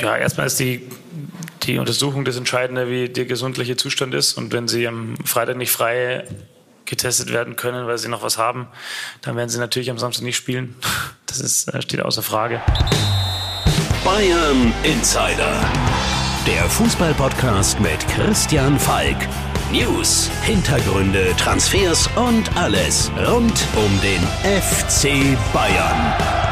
Ja, 0.00 0.16
erstmal 0.16 0.46
ist 0.46 0.58
die, 0.60 0.88
die 1.62 1.78
Untersuchung 1.78 2.24
das 2.24 2.36
Entscheidende, 2.36 2.90
wie 2.90 3.08
der 3.08 3.24
gesundliche 3.24 3.76
Zustand 3.76 4.14
ist. 4.14 4.34
Und 4.34 4.52
wenn 4.52 4.68
Sie 4.68 4.86
am 4.86 5.16
Freitag 5.24 5.56
nicht 5.56 5.70
frei 5.70 6.24
getestet 6.86 7.32
werden 7.32 7.56
können, 7.56 7.86
weil 7.86 7.98
sie 7.98 8.08
noch 8.08 8.22
was 8.22 8.38
haben, 8.38 8.68
dann 9.20 9.36
werden 9.36 9.48
sie 9.48 9.58
natürlich 9.58 9.90
am 9.90 9.98
Samstag 9.98 10.24
nicht 10.24 10.36
spielen. 10.36 10.76
Das 11.26 11.40
ist, 11.40 11.68
äh, 11.74 11.82
steht 11.82 12.00
außer 12.00 12.22
Frage. 12.22 12.62
Bayern 14.04 14.72
Insider. 14.84 15.60
Der 16.46 16.62
Fußballpodcast 16.70 17.80
mit 17.80 17.98
Christian 18.08 18.78
Falk. 18.78 19.16
News, 19.72 20.30
Hintergründe, 20.44 21.34
Transfers 21.36 22.08
und 22.14 22.56
alles 22.56 23.10
rund 23.26 23.66
um 23.74 24.00
den 24.00 24.22
FC 24.44 25.36
Bayern. 25.52 26.45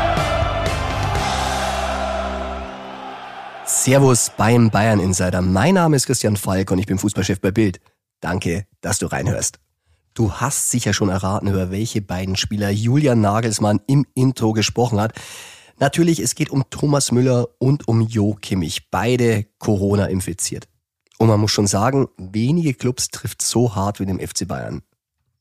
Servus 3.84 4.32
beim 4.38 4.70
Bayern 4.70 4.98
Insider. 4.98 5.42
Mein 5.42 5.74
Name 5.74 5.96
ist 5.96 6.06
Christian 6.06 6.38
Falk 6.38 6.70
und 6.70 6.78
ich 6.78 6.86
bin 6.86 6.98
Fußballchef 6.98 7.38
bei 7.38 7.50
Bild. 7.50 7.80
Danke, 8.20 8.66
dass 8.80 8.98
du 8.98 9.04
reinhörst. 9.04 9.58
Du 10.14 10.32
hast 10.32 10.70
sicher 10.70 10.94
schon 10.94 11.10
erraten, 11.10 11.48
über 11.48 11.70
welche 11.70 12.00
beiden 12.00 12.34
Spieler 12.34 12.70
Julian 12.70 13.20
Nagelsmann 13.20 13.82
im 13.86 14.06
Intro 14.14 14.54
gesprochen 14.54 14.98
hat. 14.98 15.12
Natürlich, 15.80 16.20
es 16.20 16.34
geht 16.34 16.48
um 16.48 16.64
Thomas 16.70 17.12
Müller 17.12 17.46
und 17.58 17.86
um 17.86 18.00
Jo 18.00 18.32
Kimmich, 18.40 18.90
beide 18.90 19.44
Corona 19.58 20.06
infiziert. 20.06 20.66
Und 21.18 21.28
man 21.28 21.38
muss 21.38 21.50
schon 21.50 21.66
sagen, 21.66 22.08
wenige 22.16 22.72
Clubs 22.72 23.08
trifft 23.08 23.42
so 23.42 23.74
hart 23.74 24.00
wie 24.00 24.06
dem 24.06 24.18
FC 24.18 24.48
Bayern. 24.48 24.80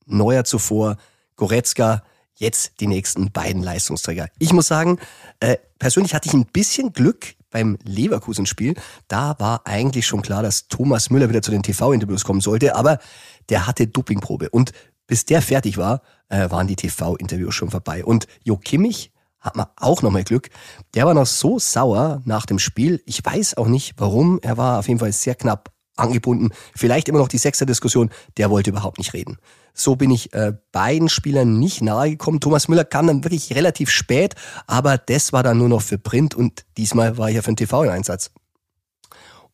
Neuer 0.05 0.43
zuvor, 0.43 0.97
Goretzka, 1.37 2.03
jetzt 2.35 2.81
die 2.81 2.87
nächsten 2.87 3.31
beiden 3.31 3.63
Leistungsträger. 3.63 4.27
Ich 4.37 4.51
muss 4.51 4.67
sagen, 4.67 4.99
äh, 5.39 5.55
persönlich 5.79 6.13
hatte 6.13 6.27
ich 6.27 6.33
ein 6.33 6.45
bisschen 6.45 6.91
Glück 6.91 7.35
beim 7.53 7.77
Leverkusen-Spiel. 7.83 8.73
Da 9.07 9.35
war 9.39 9.61
eigentlich 9.65 10.05
schon 10.05 10.21
klar, 10.21 10.43
dass 10.43 10.67
Thomas 10.67 11.09
Müller 11.09 11.29
wieder 11.29 11.41
zu 11.41 11.51
den 11.51 11.63
TV-Interviews 11.63 12.25
kommen 12.25 12.41
sollte, 12.41 12.75
aber 12.75 12.99
der 13.47 13.67
hatte 13.67 13.87
Dopingprobe. 13.87 14.49
Und 14.49 14.73
bis 15.07 15.25
der 15.25 15.41
fertig 15.41 15.77
war, 15.77 16.01
äh, 16.29 16.49
waren 16.49 16.67
die 16.67 16.75
TV-Interviews 16.75 17.55
schon 17.55 17.71
vorbei. 17.71 18.03
Und 18.03 18.27
Jo 18.43 18.57
Kimmich 18.57 19.11
hat 19.39 19.55
man 19.55 19.67
auch 19.75 20.01
nochmal 20.01 20.23
Glück. 20.23 20.49
Der 20.95 21.05
war 21.05 21.13
noch 21.13 21.25
so 21.25 21.59
sauer 21.59 22.21
nach 22.25 22.45
dem 22.45 22.59
Spiel. 22.59 23.01
Ich 23.05 23.23
weiß 23.23 23.57
auch 23.57 23.67
nicht 23.67 23.93
warum. 23.97 24.39
Er 24.41 24.57
war 24.57 24.79
auf 24.79 24.87
jeden 24.87 24.99
Fall 24.99 25.11
sehr 25.11 25.35
knapp 25.35 25.71
angebunden. 25.95 26.49
Vielleicht 26.75 27.09
immer 27.09 27.19
noch 27.19 27.27
die 27.27 27.37
Sechser-Diskussion. 27.37 28.09
Der 28.37 28.49
wollte 28.49 28.71
überhaupt 28.71 28.97
nicht 28.97 29.13
reden. 29.13 29.37
So 29.73 29.95
bin 29.95 30.11
ich 30.11 30.33
äh, 30.33 30.53
beiden 30.71 31.09
Spielern 31.09 31.59
nicht 31.59 31.81
nahe 31.81 32.11
gekommen. 32.11 32.39
Thomas 32.39 32.67
Müller 32.67 32.85
kam 32.85 33.07
dann 33.07 33.23
wirklich 33.23 33.55
relativ 33.55 33.89
spät, 33.89 34.35
aber 34.67 34.97
das 34.97 35.33
war 35.33 35.43
dann 35.43 35.57
nur 35.57 35.69
noch 35.69 35.81
für 35.81 35.97
Print 35.97 36.35
und 36.35 36.65
diesmal 36.77 37.17
war 37.17 37.29
ich 37.29 37.35
ja 37.35 37.41
für 37.41 37.51
den 37.51 37.57
TV 37.57 37.83
im 37.83 37.89
Einsatz. 37.89 38.31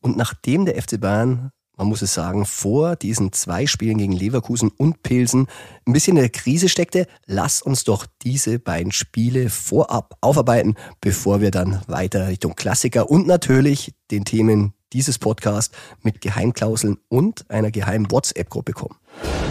Und 0.00 0.16
nachdem 0.16 0.64
der 0.66 0.80
FC 0.80 1.00
Bayern 1.00 1.52
man 1.80 1.88
muss 1.88 2.02
es 2.02 2.12
sagen, 2.12 2.44
vor 2.44 2.94
diesen 2.94 3.32
zwei 3.32 3.66
Spielen 3.66 3.96
gegen 3.96 4.12
Leverkusen 4.12 4.68
und 4.68 5.02
Pilsen 5.02 5.46
ein 5.86 5.94
bisschen 5.94 6.18
in 6.18 6.22
der 6.22 6.28
Krise 6.28 6.68
steckte, 6.68 7.06
lass 7.24 7.62
uns 7.62 7.84
doch 7.84 8.04
diese 8.20 8.58
beiden 8.58 8.92
Spiele 8.92 9.48
vorab 9.48 10.14
aufarbeiten, 10.20 10.74
bevor 11.00 11.40
wir 11.40 11.50
dann 11.50 11.80
weiter 11.86 12.28
Richtung 12.28 12.54
Klassiker 12.54 13.08
und 13.08 13.26
natürlich 13.26 13.94
den 14.10 14.26
Themen 14.26 14.74
dieses 14.92 15.18
Podcast 15.18 15.74
mit 16.02 16.20
Geheimklauseln 16.20 16.98
und 17.08 17.48
einer 17.50 17.70
geheimen 17.70 18.10
WhatsApp-Gruppe 18.10 18.72
kommen. 18.72 18.99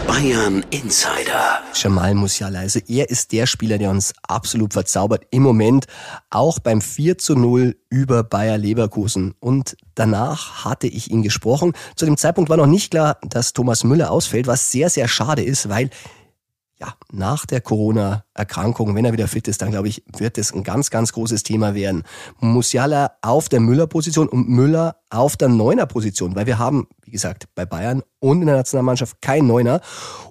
Bayern 0.06 0.64
Insider. 0.70 1.60
Jamal 1.74 2.14
Musiala, 2.14 2.58
also 2.58 2.80
er 2.88 3.08
ist 3.08 3.32
der 3.32 3.46
Spieler, 3.46 3.78
der 3.78 3.90
uns 3.90 4.12
absolut 4.22 4.72
verzaubert 4.72 5.26
im 5.30 5.42
Moment, 5.42 5.86
auch 6.30 6.58
beim 6.58 6.80
4 6.80 7.16
zu 7.16 7.34
0 7.36 7.76
über 7.88 8.22
Bayer 8.22 8.58
Leverkusen. 8.58 9.34
Und 9.40 9.76
danach 9.94 10.64
hatte 10.64 10.88
ich 10.88 11.10
ihn 11.10 11.22
gesprochen. 11.22 11.72
Zu 11.96 12.04
dem 12.04 12.16
Zeitpunkt 12.16 12.50
war 12.50 12.56
noch 12.56 12.66
nicht 12.66 12.90
klar, 12.90 13.18
dass 13.22 13.52
Thomas 13.52 13.84
Müller 13.84 14.10
ausfällt, 14.10 14.46
was 14.46 14.70
sehr, 14.72 14.90
sehr 14.90 15.08
schade 15.08 15.42
ist, 15.42 15.68
weil 15.68 15.90
ja, 16.80 16.94
nach 17.12 17.44
der 17.44 17.60
Corona-Erkrankung, 17.60 18.94
wenn 18.94 19.04
er 19.04 19.12
wieder 19.12 19.28
fit 19.28 19.46
ist, 19.48 19.60
dann 19.60 19.70
glaube 19.70 19.88
ich, 19.88 20.02
wird 20.16 20.38
es 20.38 20.52
ein 20.54 20.64
ganz, 20.64 20.90
ganz 20.90 21.12
großes 21.12 21.42
Thema 21.42 21.74
werden. 21.74 22.04
Musiala 22.40 23.12
auf 23.20 23.50
der 23.50 23.60
Müller-Position 23.60 24.28
und 24.28 24.48
Müller 24.48 24.96
auf 25.10 25.36
der 25.36 25.48
Neuner-Position, 25.48 26.34
weil 26.36 26.46
wir 26.46 26.58
haben, 26.58 26.88
wie 27.04 27.10
gesagt, 27.10 27.48
bei 27.54 27.66
Bayern 27.66 28.02
und 28.18 28.40
in 28.40 28.46
der 28.46 28.56
Nationalmannschaft 28.56 29.20
kein 29.20 29.46
Neuner. 29.46 29.82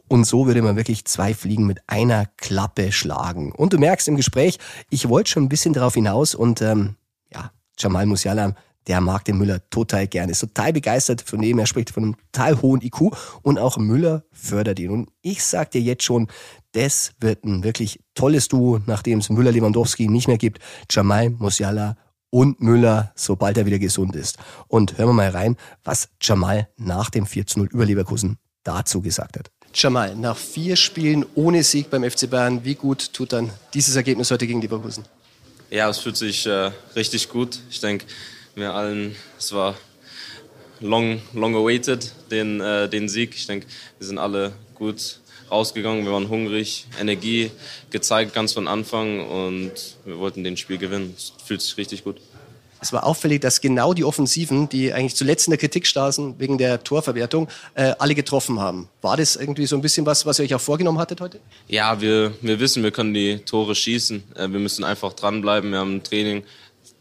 Und 0.07 0.25
so 0.25 0.47
würde 0.47 0.63
man 0.63 0.75
wirklich 0.75 1.05
zwei 1.05 1.35
Fliegen 1.35 1.67
mit 1.67 1.81
einer 1.85 2.25
Klappe 2.37 2.91
schlagen. 2.91 3.51
Und 3.51 3.73
du 3.73 3.77
merkst 3.77 4.07
im 4.07 4.15
Gespräch, 4.15 4.57
ich 4.89 5.07
wollte 5.07 5.29
schon 5.29 5.43
ein 5.43 5.49
bisschen 5.49 5.73
darauf 5.73 5.93
hinaus 5.93 6.33
und 6.33 6.63
ähm, 6.63 6.95
ja, 7.31 7.51
Jamal 7.77 8.07
Musiala 8.07 8.55
der 8.89 9.01
mag 9.01 9.23
den 9.23 9.37
Müller 9.37 9.61
total 9.69 10.07
gerne, 10.07 10.31
ist 10.31 10.39
total 10.39 10.73
begeistert 10.73 11.21
von 11.21 11.39
dem, 11.41 11.59
er 11.59 11.67
spricht 11.67 11.91
von 11.91 12.03
einem 12.03 12.15
total 12.31 12.61
hohen 12.61 12.81
IQ 12.81 13.15
und 13.43 13.59
auch 13.59 13.77
Müller 13.77 14.23
fördert 14.31 14.79
ihn. 14.79 14.89
Und 14.89 15.09
ich 15.21 15.43
sag 15.43 15.71
dir 15.71 15.81
jetzt 15.81 16.03
schon, 16.03 16.27
das 16.71 17.13
wird 17.19 17.45
ein 17.45 17.63
wirklich 17.63 17.99
tolles 18.15 18.47
Duo, 18.47 18.79
nachdem 18.87 19.19
es 19.19 19.29
Müller-Lewandowski 19.29 20.07
nicht 20.07 20.27
mehr 20.27 20.39
gibt. 20.39 20.59
Jamal 20.89 21.29
Musiala 21.29 21.97
und 22.31 22.61
Müller, 22.61 23.11
sobald 23.15 23.57
er 23.57 23.67
wieder 23.67 23.79
gesund 23.79 24.15
ist. 24.15 24.37
Und 24.67 24.97
hören 24.97 25.09
wir 25.09 25.13
mal 25.13 25.29
rein, 25.29 25.55
was 25.83 26.09
Jamal 26.19 26.67
nach 26.77 27.11
dem 27.11 27.25
4-0 27.25 27.69
über 27.71 27.85
Leverkusen 27.85 28.37
dazu 28.63 29.01
gesagt 29.01 29.37
hat. 29.37 29.51
Jamal, 29.73 30.15
nach 30.15 30.35
vier 30.35 30.75
Spielen 30.75 31.25
ohne 31.35 31.63
Sieg 31.63 31.91
beim 31.91 32.09
FC 32.09 32.27
Bayern, 32.27 32.65
wie 32.65 32.73
gut 32.73 33.13
tut 33.13 33.33
dann 33.33 33.51
dieses 33.75 33.95
Ergebnis 33.95 34.31
heute 34.31 34.47
gegen 34.47 34.61
Leverkusen? 34.61 35.05
Ja, 35.69 35.87
es 35.89 35.99
fühlt 35.99 36.17
sich 36.17 36.47
äh, 36.47 36.71
richtig 36.95 37.29
gut. 37.29 37.59
Ich 37.69 37.79
denke, 37.79 38.05
wir 38.59 38.73
allen, 38.73 39.15
es 39.37 39.53
war 39.53 39.75
long, 40.79 41.21
long 41.33 41.55
awaited, 41.55 42.13
den, 42.31 42.61
äh, 42.61 42.89
den 42.89 43.09
Sieg. 43.09 43.35
Ich 43.35 43.47
denke, 43.47 43.67
wir 43.97 44.07
sind 44.07 44.17
alle 44.17 44.53
gut 44.75 45.19
rausgegangen, 45.51 46.05
wir 46.05 46.11
waren 46.11 46.29
hungrig, 46.29 46.85
Energie 46.99 47.51
gezeigt 47.89 48.33
ganz 48.33 48.53
von 48.53 48.67
Anfang 48.67 49.27
und 49.27 49.71
wir 50.05 50.19
wollten 50.19 50.43
den 50.43 50.57
Spiel 50.57 50.77
gewinnen. 50.77 51.13
Es 51.17 51.33
fühlt 51.43 51.61
sich 51.61 51.77
richtig 51.77 52.03
gut. 52.03 52.17
Es 52.81 52.93
war 52.93 53.05
auffällig, 53.05 53.41
dass 53.41 53.59
genau 53.59 53.93
die 53.93 54.05
Offensiven, 54.05 54.69
die 54.69 54.93
eigentlich 54.93 55.15
zuletzt 55.15 55.47
in 55.47 55.51
der 55.51 55.57
Kritik 55.57 55.85
staßen 55.85 56.39
wegen 56.39 56.57
der 56.57 56.81
Torverwertung, 56.81 57.49
äh, 57.73 57.93
alle 57.99 58.15
getroffen 58.15 58.59
haben. 58.59 58.87
War 59.01 59.17
das 59.17 59.35
irgendwie 59.35 59.65
so 59.65 59.75
ein 59.75 59.81
bisschen 59.81 60.05
was, 60.05 60.25
was 60.25 60.39
ihr 60.39 60.45
euch 60.45 60.55
auch 60.55 60.61
vorgenommen 60.61 60.97
hattet 60.97 61.19
heute? 61.19 61.41
Ja, 61.67 61.99
wir, 61.99 62.33
wir 62.41 62.59
wissen, 62.61 62.81
wir 62.81 62.91
können 62.91 63.13
die 63.13 63.39
Tore 63.39 63.75
schießen. 63.75 64.23
Äh, 64.35 64.47
wir 64.49 64.59
müssen 64.59 64.85
einfach 64.85 65.11
dranbleiben. 65.11 65.71
Wir 65.71 65.79
haben 65.79 65.97
ein 65.97 66.03
Training 66.03 66.43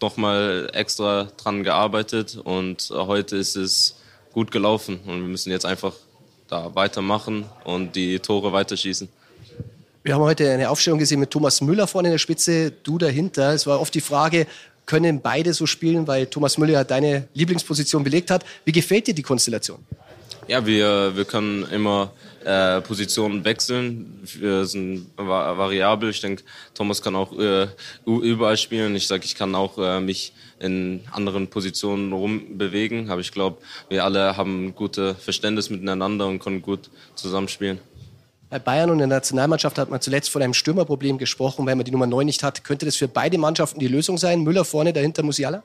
nochmal 0.01 0.71
extra 0.73 1.29
dran 1.37 1.65
gearbeitet 1.65 2.39
und 2.43 2.91
heute 2.91 3.37
ist 3.37 3.57
es 3.57 3.97
gut 4.33 4.51
gelaufen 4.51 5.01
und 5.07 5.21
wir 5.21 5.29
müssen 5.29 5.51
jetzt 5.51 5.67
einfach 5.67 5.95
da 6.49 6.75
weitermachen 6.75 7.45
und 7.65 7.95
die 7.97 8.19
Tore 8.19 8.53
weiterschießen. 8.53 9.09
Wir 10.03 10.15
haben 10.15 10.23
heute 10.23 10.51
eine 10.51 10.71
Aufstellung 10.71 10.99
gesehen 10.99 11.21
mit 11.21 11.31
Thomas 11.31 11.61
Müller 11.61 11.87
vorne 11.87 12.09
in 12.09 12.13
der 12.13 12.19
Spitze, 12.19 12.71
du 12.71 12.99
dahinter. 12.99 13.53
Es 13.53 13.67
war 13.67 13.81
oft 13.81 13.95
die 13.95 14.01
Frage, 14.01 14.47
können 14.87 15.21
beide 15.21 15.53
so 15.53 15.67
spielen, 15.67 16.07
weil 16.07 16.27
Thomas 16.27 16.57
Müller 16.57 16.73
ja 16.73 16.85
deine 16.85 17.29
Lieblingsposition 17.35 18.03
belegt 18.05 18.31
hat. 18.31 18.45
Wie 18.65 18.73
gefällt 18.73 19.07
dir 19.07 19.15
die 19.15 19.23
Konstellation? 19.23 19.85
Ja, 20.47 20.65
wir, 20.65 21.15
wir 21.15 21.27
können 21.27 21.65
immer 21.71 22.11
äh, 22.49 22.81
Positionen 22.81 23.45
wechseln. 23.45 24.21
Wir 24.23 24.65
sind 24.65 25.07
variabel. 25.17 26.09
Ich 26.09 26.23
denke, 26.23 26.43
Thomas 26.73 27.03
kann 27.03 27.15
auch 27.15 27.39
äh, 27.39 27.69
überall 28.07 28.57
spielen. 28.57 28.97
Ich 28.97 29.07
sage, 29.07 29.25
ich 29.27 29.35
kann 29.35 29.55
auch 29.55 29.77
äh, 29.77 30.01
mich 30.01 30.33
in 30.59 31.03
anderen 31.13 31.49
Positionen 31.49 32.11
rumbewegen. 32.11 33.11
Aber 33.11 33.21
ich 33.21 33.33
glaube, 33.33 33.59
wir 33.91 34.03
alle 34.03 34.39
haben 34.39 34.69
ein 34.69 34.75
gutes 34.75 35.17
Verständnis 35.23 35.69
miteinander 35.69 36.27
und 36.27 36.39
können 36.39 36.63
gut 36.63 36.89
zusammenspielen. 37.17 37.81
Bei 38.49 38.59
Bayern 38.59 38.89
und 38.89 38.99
der 38.99 39.09
Nationalmannschaft 39.09 39.77
hat 39.77 39.91
man 39.91 40.01
zuletzt 40.01 40.31
von 40.31 40.41
einem 40.41 40.55
Stürmerproblem 40.55 41.19
gesprochen, 41.19 41.67
weil 41.67 41.77
man 41.77 41.85
die 41.85 41.91
Nummer 41.91 42.07
9 42.07 42.25
nicht 42.25 42.43
hat. 42.43 42.65
Könnte 42.65 42.87
das 42.87 42.97
für 42.97 43.09
beide 43.09 43.37
Mannschaften 43.37 43.79
die 43.79 43.89
Lösung 43.89 44.17
sein? 44.17 44.41
Müller 44.41 44.65
vorne, 44.65 44.95
dahinter 44.95 45.23
Musiala? 45.23 45.63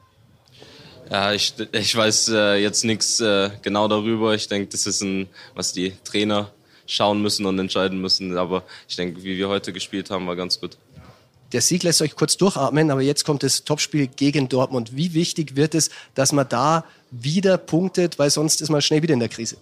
Ja, 1.10 1.32
ich, 1.32 1.54
ich 1.72 1.96
weiß 1.96 2.28
äh, 2.30 2.56
jetzt 2.56 2.84
nichts 2.84 3.22
äh, 3.22 3.52
genau 3.62 3.88
darüber. 3.88 4.36
Ich 4.36 4.50
denke, 4.50 4.68
das 4.68 4.86
ist 4.86 5.02
ein, 5.02 5.30
was 5.56 5.72
die 5.72 5.94
Trainer 6.04 6.52
schauen 6.86 7.22
müssen 7.22 7.46
und 7.46 7.58
entscheiden 7.60 8.00
müssen. 8.00 8.38
Aber 8.38 8.64
ich 8.88 8.96
denke, 8.96 9.24
wie 9.24 9.38
wir 9.38 9.50
heute 9.50 9.74
gespielt 9.74 10.10
haben, 10.10 10.28
war 10.28 10.36
ganz 10.36 10.60
gut. 10.60 10.78
Der 11.52 11.62
Sieg 11.62 11.84
lässt 11.84 12.02
euch 12.02 12.16
kurz 12.16 12.36
durchatmen, 12.36 12.90
aber 12.90 13.02
jetzt 13.02 13.26
kommt 13.26 13.44
das 13.44 13.64
Topspiel 13.64 14.08
gegen 14.08 14.50
Dortmund. 14.50 14.98
Wie 14.98 15.14
wichtig 15.14 15.56
wird 15.56 15.76
es, 15.76 15.92
dass 16.16 16.32
man 16.32 16.50
da 16.50 16.84
wieder 17.12 17.58
punktet, 17.60 18.18
weil 18.18 18.32
sonst 18.32 18.60
ist 18.62 18.70
man 18.70 18.82
schnell 18.82 19.04
wieder 19.04 19.14
in 19.14 19.20
der 19.20 19.30
Krise? 19.30 19.58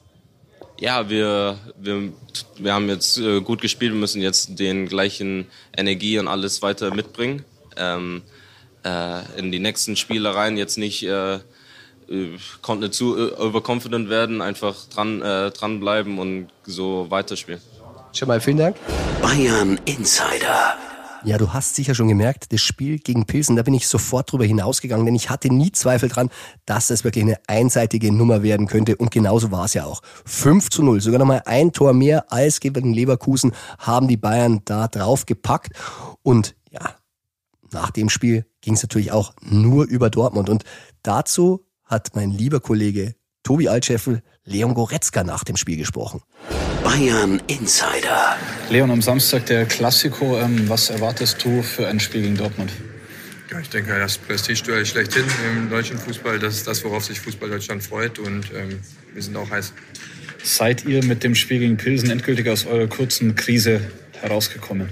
Ja, 0.79 1.09
wir, 1.09 1.59
wir, 1.77 2.11
wir 2.57 2.73
haben 2.73 2.87
jetzt 2.87 3.17
äh, 3.17 3.41
gut 3.41 3.61
gespielt, 3.61 3.91
wir 3.91 3.99
müssen 3.99 4.21
jetzt 4.21 4.57
den 4.57 4.87
gleichen 4.87 5.47
Energie 5.77 6.17
und 6.17 6.27
alles 6.27 6.61
weiter 6.61 6.95
mitbringen. 6.95 7.43
Ähm, 7.75 8.23
äh, 8.83 9.37
in 9.37 9.51
die 9.51 9.59
nächsten 9.59 9.95
Spiele 9.95 10.33
rein, 10.33 10.57
jetzt 10.57 10.77
nicht 10.77 11.03
äh, 11.03 11.39
konnte 12.61 12.85
nicht 12.85 12.93
zu 12.93 13.17
äh, 13.17 13.33
overconfident 13.33 14.09
werden, 14.09 14.41
einfach 14.41 14.75
dran, 14.93 15.21
äh, 15.21 15.51
dranbleiben 15.51 16.19
und 16.19 16.49
so 16.65 17.07
weiterspielen. 17.09 17.61
Schon 18.13 18.27
mal 18.27 18.41
vielen 18.41 18.57
Dank. 18.57 18.75
Bayern 19.21 19.79
Insider. 19.85 20.75
Ja, 21.23 21.37
du 21.37 21.53
hast 21.53 21.75
sicher 21.75 21.93
schon 21.93 22.07
gemerkt, 22.07 22.51
das 22.51 22.61
Spiel 22.61 22.97
gegen 22.97 23.27
Pilsen, 23.27 23.55
da 23.55 23.61
bin 23.61 23.75
ich 23.75 23.87
sofort 23.87 24.31
drüber 24.31 24.43
hinausgegangen, 24.43 25.05
denn 25.05 25.13
ich 25.13 25.29
hatte 25.29 25.53
nie 25.53 25.71
Zweifel 25.71 26.09
dran, 26.09 26.31
dass 26.65 26.89
es 26.89 27.03
wirklich 27.03 27.23
eine 27.23 27.37
einseitige 27.45 28.11
Nummer 28.11 28.41
werden 28.41 28.65
könnte 28.65 28.95
und 28.95 29.11
genauso 29.11 29.51
war 29.51 29.65
es 29.65 29.75
ja 29.75 29.85
auch. 29.85 30.01
5 30.25 30.71
zu 30.71 30.81
0, 30.81 30.99
sogar 30.99 31.19
nochmal 31.19 31.43
ein 31.45 31.73
Tor 31.73 31.93
mehr 31.93 32.31
als 32.33 32.59
gegen 32.59 32.91
Leverkusen 32.91 33.53
haben 33.77 34.07
die 34.07 34.17
Bayern 34.17 34.61
da 34.65 34.87
drauf 34.87 35.27
gepackt 35.27 35.73
und 36.23 36.55
ja, 36.71 36.95
nach 37.71 37.91
dem 37.91 38.09
Spiel 38.09 38.47
ging 38.61 38.73
es 38.73 38.81
natürlich 38.81 39.11
auch 39.11 39.33
nur 39.41 39.85
über 39.85 40.09
Dortmund 40.09 40.49
und 40.49 40.63
dazu 41.03 41.65
hat 41.91 42.15
mein 42.15 42.31
lieber 42.31 42.61
Kollege 42.61 43.13
Tobi 43.43 43.67
Altscheffel 43.67 44.23
Leon 44.45 44.73
Goretzka 44.73 45.23
nach 45.23 45.43
dem 45.43 45.57
Spiel 45.57 45.77
gesprochen. 45.77 46.21
Bayern 46.83 47.41
Insider. 47.47 48.37
Leon, 48.69 48.89
am 48.89 49.01
Samstag 49.01 49.45
der 49.45 49.65
Klassiko. 49.65 50.39
Ähm, 50.39 50.67
was 50.69 50.89
erwartest 50.89 51.43
du 51.43 51.61
für 51.61 51.87
ein 51.87 51.99
Spiel 51.99 52.21
gegen 52.23 52.37
Dortmund? 52.37 52.71
Ja, 53.51 53.59
ich 53.59 53.69
denke, 53.69 53.99
das 53.99 54.17
Prestigeduell 54.17 54.85
schlechthin 54.85 55.25
im 55.53 55.69
deutschen 55.69 55.97
Fußball, 55.97 56.39
das 56.39 56.55
ist 56.55 56.67
das, 56.67 56.83
worauf 56.85 57.03
sich 57.03 57.19
Fußball 57.19 57.49
Deutschland 57.49 57.83
freut 57.83 58.17
und 58.17 58.45
ähm, 58.55 58.79
wir 59.13 59.21
sind 59.21 59.35
auch 59.35 59.49
heiß. 59.49 59.73
Seid 60.41 60.85
ihr 60.85 61.03
mit 61.03 61.23
dem 61.23 61.35
Spiel 61.35 61.59
gegen 61.59 61.75
Pilsen 61.75 62.09
endgültig 62.09 62.47
aus 62.47 62.65
eurer 62.65 62.87
kurzen 62.87 63.35
Krise 63.35 63.81
herausgekommen? 64.21 64.89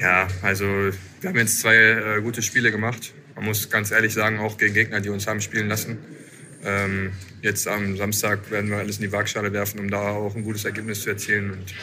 Ja, 0.00 0.26
also 0.40 0.64
wir 0.64 1.28
haben 1.28 1.38
jetzt 1.38 1.60
zwei 1.60 1.76
äh, 1.76 2.22
gute 2.22 2.40
Spiele 2.40 2.70
gemacht. 2.70 3.12
Man 3.36 3.44
muss 3.44 3.70
ganz 3.70 3.90
ehrlich 3.90 4.14
sagen, 4.14 4.38
auch 4.40 4.56
gegen 4.58 4.74
Gegner, 4.74 5.00
die 5.00 5.10
uns 5.10 5.26
haben 5.26 5.40
spielen 5.40 5.68
lassen. 5.68 5.98
Ähm, 6.64 7.12
jetzt 7.42 7.68
am 7.68 7.96
Samstag 7.96 8.50
werden 8.50 8.70
wir 8.70 8.78
alles 8.78 8.96
in 8.96 9.02
die 9.02 9.12
Waagschale 9.12 9.52
werfen, 9.52 9.78
um 9.78 9.90
da 9.90 10.10
auch 10.10 10.34
ein 10.34 10.42
gutes 10.42 10.64
Ergebnis 10.64 11.02
zu 11.02 11.10
erzielen. 11.10 11.52
Und 11.52 11.74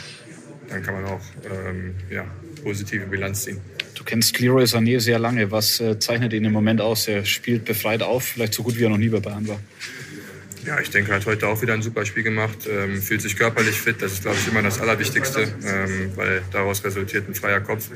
dann 0.68 0.84
kann 0.84 0.96
man 0.96 1.06
auch 1.06 1.22
ähm, 1.46 1.94
ja, 2.10 2.26
positive 2.64 3.06
Bilanz 3.06 3.44
ziehen. 3.44 3.62
Du 3.96 4.04
kennst 4.04 4.40
Leroy 4.40 4.64
Sané 4.64 5.00
sehr 5.00 5.20
lange. 5.20 5.52
Was 5.52 5.80
äh, 5.80 6.00
zeichnet 6.00 6.34
ihn 6.34 6.44
im 6.44 6.52
Moment 6.52 6.82
aus? 6.82 7.08
Er 7.08 7.24
spielt 7.24 7.66
befreit 7.66 8.02
auf, 8.02 8.24
vielleicht 8.24 8.56
so 8.56 8.64
gut 8.64 8.78
wie 8.78 8.84
er 8.84 8.90
noch 8.90 8.98
nie 8.98 9.10
bei 9.10 9.20
Bayern 9.20 9.48
war. 9.48 9.60
Ja, 10.66 10.80
ich 10.80 10.90
denke, 10.90 11.12
er 11.12 11.18
hat 11.18 11.26
heute 11.26 11.48
auch 11.48 11.62
wieder 11.62 11.74
ein 11.74 11.82
super 11.82 12.06
Spiel 12.06 12.24
gemacht, 12.24 12.70
ähm, 12.70 13.02
fühlt 13.02 13.22
sich 13.22 13.36
körperlich 13.36 13.76
fit. 13.76 14.02
Das 14.02 14.14
ist, 14.14 14.22
glaube 14.24 14.38
ich, 14.40 14.48
immer 14.48 14.62
das 14.62 14.80
Allerwichtigste, 14.80 15.42
ähm, 15.42 16.12
weil 16.16 16.42
daraus 16.52 16.84
resultiert 16.86 17.28
ein 17.28 17.36
freier 17.36 17.60
Kopf. 17.60 17.90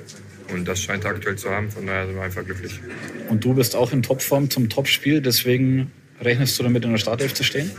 Und 0.54 0.68
das 0.68 0.82
scheint 0.82 1.06
er 1.06 1.12
aktuell 1.12 1.38
zu 1.38 1.50
haben. 1.50 1.72
Von 1.72 1.88
daher 1.88 2.08
sind 2.08 2.16
wir 2.16 2.24
einfach 2.24 2.44
glücklich. 2.44 2.80
Und 3.30 3.44
du 3.44 3.54
bist 3.54 3.76
auch 3.76 3.94
in 3.94 4.04
Topform 4.04 4.50
zum 4.50 4.70
Topspiel. 4.70 5.22
Deswegen 5.22 5.92
rechnest 6.22 6.60
du 6.60 6.64
damit, 6.64 6.84
in 6.84 6.92
der 6.92 6.98
Startelf 6.98 7.34
zu 7.34 7.44
stehen? 7.44 7.72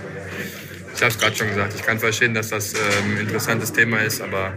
Ich 0.94 1.02
habe 1.02 1.12
es 1.12 1.18
gerade 1.18 1.36
schon 1.36 1.48
gesagt. 1.48 1.74
Ich 1.76 1.82
kann 1.82 1.98
verstehen, 1.98 2.34
dass 2.34 2.48
das 2.48 2.72
ähm, 2.72 2.78
ein 3.12 3.20
interessantes 3.20 3.72
Thema 3.72 3.98
ist, 3.98 4.20
aber 4.20 4.56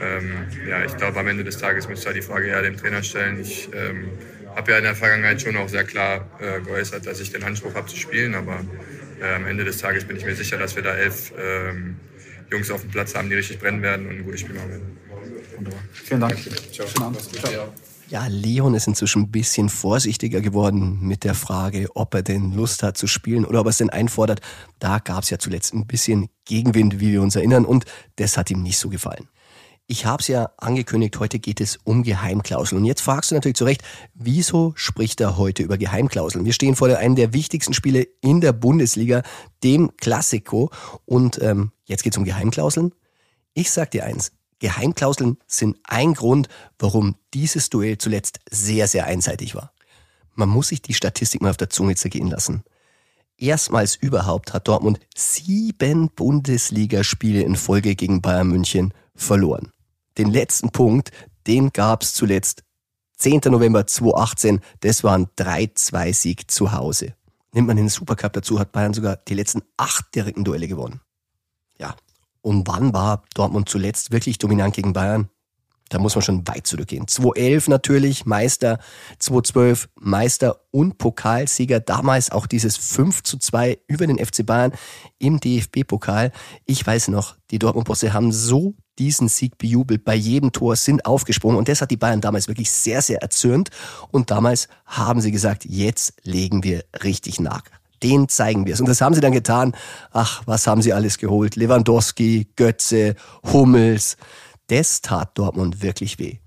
ähm, 0.00 0.46
ja, 0.68 0.84
ich 0.84 0.96
glaube, 0.96 1.18
am 1.18 1.26
Ende 1.26 1.44
des 1.44 1.58
Tages 1.58 1.88
müsste 1.88 2.12
die 2.12 2.22
Frage 2.22 2.48
eher 2.48 2.62
dem 2.62 2.76
Trainer 2.76 3.02
stellen. 3.02 3.40
Ich 3.40 3.68
ähm, 3.74 4.08
habe 4.54 4.72
ja 4.72 4.78
in 4.78 4.84
der 4.84 4.94
Vergangenheit 4.94 5.42
schon 5.42 5.56
auch 5.56 5.68
sehr 5.68 5.84
klar 5.84 6.28
äh, 6.40 6.60
geäußert, 6.60 7.06
dass 7.06 7.20
ich 7.20 7.32
den 7.32 7.42
Anspruch 7.42 7.74
habe 7.74 7.86
zu 7.86 7.96
spielen, 7.96 8.34
aber 8.34 8.60
äh, 9.20 9.34
am 9.34 9.46
Ende 9.46 9.64
des 9.64 9.78
Tages 9.78 10.04
bin 10.04 10.16
ich 10.16 10.24
mir 10.24 10.34
sicher, 10.34 10.58
dass 10.58 10.76
wir 10.76 10.82
da 10.82 10.94
elf 10.94 11.32
ähm, 11.38 11.96
Jungs 12.50 12.70
auf 12.70 12.82
dem 12.82 12.90
Platz 12.90 13.14
haben, 13.14 13.28
die 13.28 13.36
richtig 13.36 13.58
brennen 13.58 13.82
werden 13.82 14.06
und 14.06 14.16
ein 14.16 14.24
gutes 14.24 14.40
Spiel 14.40 14.54
machen 14.54 14.70
werden. 14.70 14.96
Wunderbar. 15.56 15.80
Vielen 15.92 16.20
Dank. 16.20 16.36
Ciao. 16.72 16.86
Ciao. 16.86 17.72
Ja, 18.10 18.26
Leon 18.26 18.74
ist 18.74 18.86
inzwischen 18.86 19.22
ein 19.22 19.30
bisschen 19.30 19.70
vorsichtiger 19.70 20.40
geworden 20.40 20.98
mit 21.00 21.24
der 21.24 21.34
Frage, 21.34 21.88
ob 21.94 22.14
er 22.14 22.22
denn 22.22 22.52
Lust 22.52 22.82
hat 22.82 22.98
zu 22.98 23.06
spielen 23.06 23.44
oder 23.44 23.60
ob 23.60 23.66
er 23.66 23.70
es 23.70 23.78
denn 23.78 23.90
einfordert. 23.90 24.40
Da 24.78 24.98
gab 24.98 25.22
es 25.22 25.30
ja 25.30 25.38
zuletzt 25.38 25.72
ein 25.72 25.86
bisschen 25.86 26.28
Gegenwind, 26.44 27.00
wie 27.00 27.12
wir 27.12 27.22
uns 27.22 27.34
erinnern, 27.34 27.64
und 27.64 27.86
das 28.16 28.36
hat 28.36 28.50
ihm 28.50 28.62
nicht 28.62 28.78
so 28.78 28.90
gefallen. 28.90 29.28
Ich 29.86 30.06
habe 30.06 30.22
es 30.22 30.28
ja 30.28 30.50
angekündigt, 30.56 31.20
heute 31.20 31.38
geht 31.38 31.60
es 31.60 31.78
um 31.84 32.04
Geheimklauseln. 32.04 32.80
Und 32.80 32.86
jetzt 32.86 33.02
fragst 33.02 33.30
du 33.30 33.34
natürlich 33.34 33.56
zu 33.56 33.66
Recht, 33.66 33.82
wieso 34.14 34.72
spricht 34.76 35.20
er 35.20 35.36
heute 35.36 35.62
über 35.62 35.76
Geheimklauseln? 35.76 36.46
Wir 36.46 36.54
stehen 36.54 36.74
vor 36.74 36.88
einem 36.88 37.16
der 37.16 37.34
wichtigsten 37.34 37.74
Spiele 37.74 38.08
in 38.22 38.40
der 38.40 38.54
Bundesliga, 38.54 39.22
dem 39.62 39.94
Klassiko. 39.98 40.70
Und 41.04 41.40
ähm, 41.42 41.70
jetzt 41.84 42.02
geht 42.02 42.14
es 42.14 42.18
um 42.18 42.24
Geheimklauseln. 42.24 42.92
Ich 43.52 43.70
sag 43.70 43.90
dir 43.90 44.06
eins, 44.06 44.32
Geheimklauseln 44.58 45.36
sind 45.46 45.76
ein 45.84 46.14
Grund, 46.14 46.48
warum 46.78 47.16
dieses 47.34 47.68
Duell 47.68 47.98
zuletzt 47.98 48.40
sehr, 48.50 48.88
sehr 48.88 49.04
einseitig 49.04 49.54
war. 49.54 49.74
Man 50.34 50.48
muss 50.48 50.68
sich 50.68 50.80
die 50.80 50.94
Statistik 50.94 51.42
mal 51.42 51.50
auf 51.50 51.58
der 51.58 51.68
Zunge 51.68 51.94
zergehen 51.94 52.28
lassen. 52.28 52.64
Erstmals 53.36 53.96
überhaupt 53.96 54.54
hat 54.54 54.66
Dortmund 54.66 54.98
sieben 55.14 56.08
Bundesligaspiele 56.08 57.42
in 57.42 57.56
Folge 57.56 57.94
gegen 57.96 58.22
Bayern 58.22 58.48
München 58.48 58.94
verloren. 59.14 59.72
Den 60.18 60.30
letzten 60.30 60.70
Punkt, 60.70 61.10
den 61.46 61.70
gab's 61.72 62.14
zuletzt 62.14 62.62
10. 63.18 63.40
November 63.46 63.86
2018. 63.86 64.60
Das 64.80 65.04
war 65.04 65.16
ein 65.16 65.26
3-2-Sieg 65.38 66.50
zu 66.50 66.72
Hause. 66.72 67.14
Nimmt 67.52 67.68
man 67.68 67.76
den 67.76 67.88
Supercup 67.88 68.32
dazu, 68.32 68.58
hat 68.58 68.72
Bayern 68.72 68.94
sogar 68.94 69.16
die 69.16 69.34
letzten 69.34 69.62
acht 69.76 70.14
direkten 70.14 70.44
Duelle 70.44 70.68
gewonnen. 70.68 71.00
Ja. 71.78 71.94
Und 72.42 72.66
wann 72.66 72.92
war 72.92 73.24
Dortmund 73.34 73.68
zuletzt 73.68 74.10
wirklich 74.10 74.38
dominant 74.38 74.74
gegen 74.74 74.92
Bayern? 74.92 75.30
Da 75.94 76.00
muss 76.00 76.16
man 76.16 76.22
schon 76.22 76.46
weit 76.48 76.66
zurückgehen. 76.66 77.06
2011 77.06 77.68
natürlich 77.68 78.26
Meister, 78.26 78.80
2012 79.20 79.88
Meister 80.00 80.60
und 80.72 80.98
Pokalsieger. 80.98 81.78
Damals 81.78 82.32
auch 82.32 82.48
dieses 82.48 82.76
5 82.76 83.22
zu 83.22 83.38
2 83.38 83.78
über 83.86 84.08
den 84.08 84.18
FC 84.18 84.44
Bayern 84.44 84.72
im 85.20 85.38
DFB-Pokal. 85.38 86.32
Ich 86.66 86.84
weiß 86.84 87.08
noch, 87.08 87.36
die 87.52 87.60
Dortmund-Bosse 87.60 88.12
haben 88.12 88.32
so 88.32 88.74
diesen 88.98 89.28
Sieg 89.28 89.56
bejubelt. 89.56 90.04
Bei 90.04 90.16
jedem 90.16 90.50
Tor 90.50 90.74
sind 90.74 91.06
aufgesprungen 91.06 91.58
und 91.58 91.68
das 91.68 91.80
hat 91.80 91.92
die 91.92 91.96
Bayern 91.96 92.20
damals 92.20 92.48
wirklich 92.48 92.72
sehr, 92.72 93.00
sehr 93.00 93.22
erzürnt. 93.22 93.70
Und 94.10 94.32
damals 94.32 94.66
haben 94.86 95.20
sie 95.20 95.30
gesagt, 95.30 95.64
jetzt 95.64 96.14
legen 96.24 96.64
wir 96.64 96.82
richtig 97.04 97.38
nach. 97.38 97.62
Den 98.02 98.28
zeigen 98.28 98.66
wir 98.66 98.74
es. 98.74 98.80
Und 98.80 98.88
das 98.88 99.00
haben 99.00 99.14
sie 99.14 99.20
dann 99.20 99.30
getan. 99.30 99.76
Ach, 100.10 100.42
was 100.44 100.66
haben 100.66 100.82
sie 100.82 100.92
alles 100.92 101.18
geholt? 101.18 101.54
Lewandowski, 101.54 102.48
Götze, 102.56 103.14
Hummels. 103.44 104.16
Das 104.68 105.02
tat 105.02 105.36
Dortmund 105.38 105.82
wirklich 105.82 106.18
weh. 106.18 106.38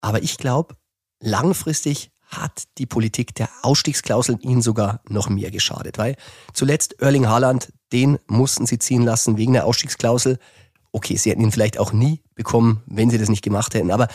Aber 0.00 0.22
ich 0.22 0.36
glaube, 0.38 0.76
langfristig 1.20 2.10
hat 2.26 2.64
die 2.78 2.86
Politik 2.86 3.34
der 3.34 3.48
Ausstiegsklauseln 3.62 4.40
ihnen 4.40 4.62
sogar 4.62 5.00
noch 5.08 5.28
mehr 5.28 5.50
geschadet, 5.50 5.96
weil 5.96 6.16
zuletzt 6.52 7.00
Erling 7.00 7.28
Haaland, 7.28 7.72
den 7.92 8.18
mussten 8.26 8.66
sie 8.66 8.78
ziehen 8.78 9.02
lassen 9.02 9.36
wegen 9.36 9.52
der 9.52 9.64
Ausstiegsklausel. 9.64 10.38
Okay, 10.90 11.16
sie 11.16 11.30
hätten 11.30 11.42
ihn 11.42 11.52
vielleicht 11.52 11.78
auch 11.78 11.92
nie 11.92 12.22
bekommen, 12.34 12.82
wenn 12.86 13.10
sie 13.10 13.18
das 13.18 13.28
nicht 13.28 13.42
gemacht 13.42 13.74
hätten. 13.74 13.92
Aber 13.92 14.08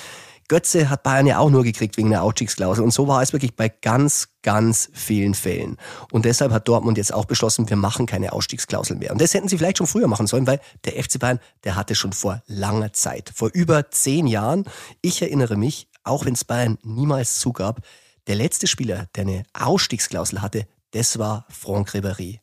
Götze 0.52 0.90
hat 0.90 1.04
Bayern 1.04 1.28
ja 1.28 1.40
auch 1.40 1.50
nur 1.50 1.64
gekriegt 1.64 1.96
wegen 1.96 2.10
der 2.10 2.24
Ausstiegsklausel. 2.24 2.84
Und 2.84 2.92
so 2.92 3.08
war 3.08 3.22
es 3.22 3.32
wirklich 3.32 3.56
bei 3.56 3.70
ganz, 3.70 4.28
ganz 4.42 4.90
vielen 4.92 5.34
Fällen. 5.34 5.78
Und 6.12 6.26
deshalb 6.26 6.52
hat 6.52 6.68
Dortmund 6.68 6.98
jetzt 6.98 7.14
auch 7.14 7.24
beschlossen, 7.24 7.70
wir 7.70 7.78
machen 7.78 8.06
keine 8.06 8.34
Ausstiegsklausel 8.34 8.98
mehr. 8.98 9.14
Und 9.14 9.22
das 9.22 9.34
hätten 9.34 9.48
sie 9.48 9.58
vielleicht 9.58 9.78
schon 9.78 9.88
früher 9.88 10.10
machen 10.10 10.28
sollen, 10.28 10.46
weil 10.48 10.60
der 10.84 11.02
FC 11.02 11.20
Bayern, 11.20 11.40
der 11.64 11.78
hatte 11.78 11.96
schon 11.96 12.12
vor 12.12 12.44
langer 12.48 12.92
Zeit, 12.92 13.32
vor 13.34 13.50
über 13.54 13.92
zehn 13.92 14.28
Jahren, 14.28 14.66
ich 15.02 15.22
erinnere 15.22 15.56
mich, 15.56 15.88
auch 16.04 16.26
wenn 16.26 16.34
es 16.34 16.44
Bayern 16.44 16.78
niemals 16.84 17.40
zugab, 17.40 17.80
der 18.28 18.36
letzte 18.36 18.68
Spieler, 18.68 19.08
der 19.16 19.22
eine 19.22 19.44
Ausstiegsklausel 19.54 20.42
hatte, 20.42 20.68
das 20.92 21.18
war 21.18 21.46
Franck 21.48 21.92
Ribéry. 21.92 22.40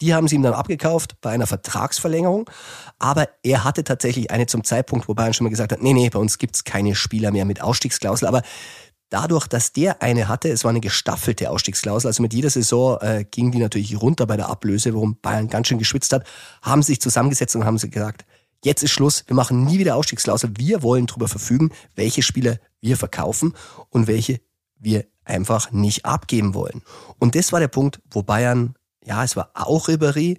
Die 0.00 0.14
haben 0.14 0.28
sie 0.28 0.36
ihm 0.36 0.42
dann 0.42 0.54
abgekauft 0.54 1.16
bei 1.20 1.30
einer 1.30 1.46
Vertragsverlängerung. 1.46 2.48
Aber 2.98 3.28
er 3.42 3.64
hatte 3.64 3.84
tatsächlich 3.84 4.30
eine 4.30 4.46
zum 4.46 4.64
Zeitpunkt, 4.64 5.08
wo 5.08 5.14
Bayern 5.14 5.34
schon 5.34 5.44
mal 5.44 5.50
gesagt 5.50 5.72
hat, 5.72 5.82
nee, 5.82 5.92
nee, 5.92 6.08
bei 6.10 6.18
uns 6.18 6.38
gibt's 6.38 6.64
keine 6.64 6.94
Spieler 6.94 7.30
mehr 7.30 7.44
mit 7.44 7.60
Ausstiegsklausel. 7.60 8.28
Aber 8.28 8.42
dadurch, 9.08 9.46
dass 9.46 9.72
der 9.72 10.02
eine 10.02 10.28
hatte, 10.28 10.48
es 10.50 10.64
war 10.64 10.70
eine 10.70 10.80
gestaffelte 10.80 11.50
Ausstiegsklausel, 11.50 12.08
also 12.08 12.22
mit 12.22 12.34
jeder 12.34 12.50
Saison 12.50 12.98
äh, 13.00 13.24
ging 13.30 13.50
die 13.50 13.58
natürlich 13.58 14.00
runter 14.00 14.26
bei 14.26 14.36
der 14.36 14.48
Ablöse, 14.48 14.94
worum 14.94 15.18
Bayern 15.20 15.48
ganz 15.48 15.68
schön 15.68 15.78
geschwitzt 15.78 16.12
hat, 16.12 16.26
haben 16.62 16.82
sich 16.82 17.00
zusammengesetzt 17.00 17.56
und 17.56 17.64
haben 17.64 17.78
sie 17.78 17.90
gesagt, 17.90 18.24
jetzt 18.64 18.82
ist 18.82 18.90
Schluss, 18.90 19.24
wir 19.26 19.36
machen 19.36 19.64
nie 19.64 19.78
wieder 19.78 19.96
Ausstiegsklausel, 19.96 20.50
wir 20.56 20.82
wollen 20.82 21.06
darüber 21.06 21.28
verfügen, 21.28 21.70
welche 21.94 22.22
Spieler 22.22 22.58
wir 22.80 22.96
verkaufen 22.96 23.54
und 23.90 24.06
welche 24.06 24.40
wir 24.78 25.04
einfach 25.24 25.72
nicht 25.72 26.04
abgeben 26.04 26.54
wollen. 26.54 26.82
Und 27.18 27.34
das 27.34 27.52
war 27.52 27.60
der 27.60 27.68
Punkt, 27.68 28.00
wo 28.10 28.22
Bayern 28.22 28.74
ja, 29.08 29.24
es 29.24 29.36
war 29.36 29.50
auch 29.54 29.88
Ribéry, 29.88 30.38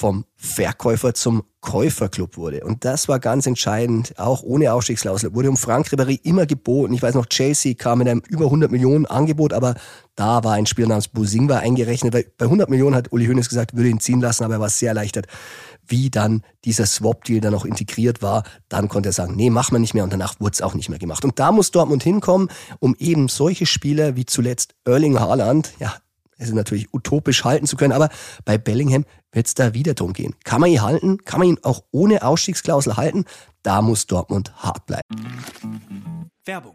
vom 0.00 0.24
Verkäufer 0.34 1.12
zum 1.12 1.42
Käuferclub 1.60 2.38
wurde. 2.38 2.64
Und 2.64 2.86
das 2.86 3.06
war 3.06 3.18
ganz 3.18 3.46
entscheidend, 3.46 4.18
auch 4.18 4.42
ohne 4.42 4.72
Ausstiegsklausel. 4.72 5.34
Wurde 5.34 5.50
um 5.50 5.58
Frank 5.58 5.88
Ribéry 5.88 6.18
immer 6.22 6.46
geboten. 6.46 6.94
Ich 6.94 7.02
weiß 7.02 7.14
noch, 7.14 7.26
Chelsea 7.26 7.74
kam 7.74 7.98
mit 7.98 8.08
einem 8.08 8.22
über 8.28 8.46
100 8.46 8.70
Millionen 8.70 9.04
Angebot, 9.04 9.52
aber 9.52 9.74
da 10.14 10.42
war 10.42 10.54
ein 10.54 10.64
Spieler 10.64 10.88
namens 10.88 11.08
Bosingwa 11.08 11.58
eingerechnet. 11.58 12.14
Bei 12.38 12.44
100 12.46 12.70
Millionen 12.70 12.96
hat 12.96 13.12
Uli 13.12 13.26
Hoeneß 13.26 13.50
gesagt, 13.50 13.76
würde 13.76 13.90
ihn 13.90 14.00
ziehen 14.00 14.22
lassen, 14.22 14.44
aber 14.44 14.54
er 14.54 14.60
war 14.60 14.70
sehr 14.70 14.88
erleichtert, 14.88 15.26
wie 15.86 16.08
dann 16.08 16.44
dieser 16.64 16.86
Swap-Deal 16.86 17.42
dann 17.42 17.54
auch 17.54 17.66
integriert 17.66 18.22
war. 18.22 18.44
Dann 18.70 18.88
konnte 18.88 19.10
er 19.10 19.12
sagen, 19.12 19.36
nee, 19.36 19.50
machen 19.50 19.74
wir 19.74 19.80
nicht 19.80 19.92
mehr 19.92 20.04
und 20.04 20.14
danach 20.14 20.40
wurde 20.40 20.54
es 20.54 20.62
auch 20.62 20.74
nicht 20.74 20.88
mehr 20.88 20.98
gemacht. 20.98 21.26
Und 21.26 21.38
da 21.38 21.52
muss 21.52 21.72
Dortmund 21.72 22.02
hinkommen, 22.02 22.48
um 22.78 22.96
eben 22.98 23.28
solche 23.28 23.66
Spieler 23.66 24.16
wie 24.16 24.24
zuletzt 24.24 24.74
Erling 24.86 25.20
Haaland, 25.20 25.74
ja, 25.78 25.92
es 26.40 26.48
ist 26.48 26.54
natürlich 26.54 26.92
utopisch 26.92 27.44
halten 27.44 27.66
zu 27.66 27.76
können, 27.76 27.92
aber 27.92 28.08
bei 28.44 28.56
Bellingham 28.58 29.04
wird 29.30 29.46
es 29.46 29.54
da 29.54 29.74
wieder 29.74 29.94
drum 29.94 30.14
gehen. 30.14 30.34
Kann 30.42 30.60
man 30.60 30.70
ihn 30.70 30.82
halten? 30.82 31.18
Kann 31.24 31.38
man 31.38 31.48
ihn 31.48 31.58
auch 31.62 31.84
ohne 31.92 32.22
Ausstiegsklausel 32.22 32.96
halten? 32.96 33.26
Da 33.62 33.82
muss 33.82 34.06
Dortmund 34.06 34.52
hart 34.56 34.86
bleiben. 34.86 35.04
Werbung 36.44 36.74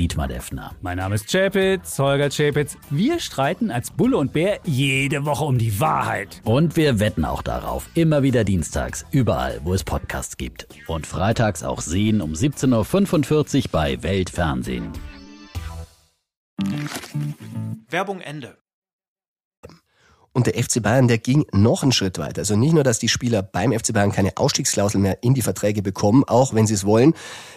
Dietmar 0.00 0.28
Defner. 0.28 0.74
Mein 0.80 0.96
Name 0.96 1.16
ist 1.16 1.30
Chapitz, 1.30 1.98
Holger 1.98 2.30
Chapitz. 2.30 2.78
Wir 2.88 3.20
streiten 3.20 3.70
als 3.70 3.90
Bulle 3.90 4.16
und 4.16 4.32
Bär 4.32 4.58
jede 4.64 5.26
Woche 5.26 5.44
um 5.44 5.58
die 5.58 5.78
Wahrheit. 5.78 6.40
Und 6.44 6.74
wir 6.76 7.00
wetten 7.00 7.26
auch 7.26 7.42
darauf. 7.42 7.86
Immer 7.94 8.22
wieder 8.22 8.44
dienstags, 8.44 9.04
überall, 9.10 9.60
wo 9.62 9.74
es 9.74 9.84
Podcasts 9.84 10.38
gibt. 10.38 10.66
Und 10.86 11.06
freitags 11.06 11.62
auch 11.62 11.82
sehen 11.82 12.22
um 12.22 12.32
17.45 12.32 13.56
Uhr 13.58 13.62
bei 13.70 14.02
Weltfernsehen. 14.02 14.90
Werbung 17.90 18.22
Ende. 18.22 18.56
Und 20.32 20.46
der 20.46 20.54
FC 20.54 20.80
Bayern, 20.80 21.08
der 21.08 21.18
ging 21.18 21.44
noch 21.50 21.82
einen 21.82 21.90
Schritt 21.90 22.18
weiter. 22.18 22.40
Also 22.40 22.54
nicht 22.54 22.72
nur, 22.72 22.84
dass 22.84 23.00
die 23.00 23.08
Spieler 23.08 23.42
beim 23.42 23.72
FC 23.72 23.92
Bayern 23.92 24.12
keine 24.12 24.36
Ausstiegsklausel 24.36 25.00
mehr 25.00 25.24
in 25.24 25.34
die 25.34 25.42
Verträge 25.42 25.82
bekommen, 25.82 26.22
auch 26.24 26.54
wenn 26.54 26.68
sie 26.68 26.74
es 26.74 26.84
wollen. 26.84 27.14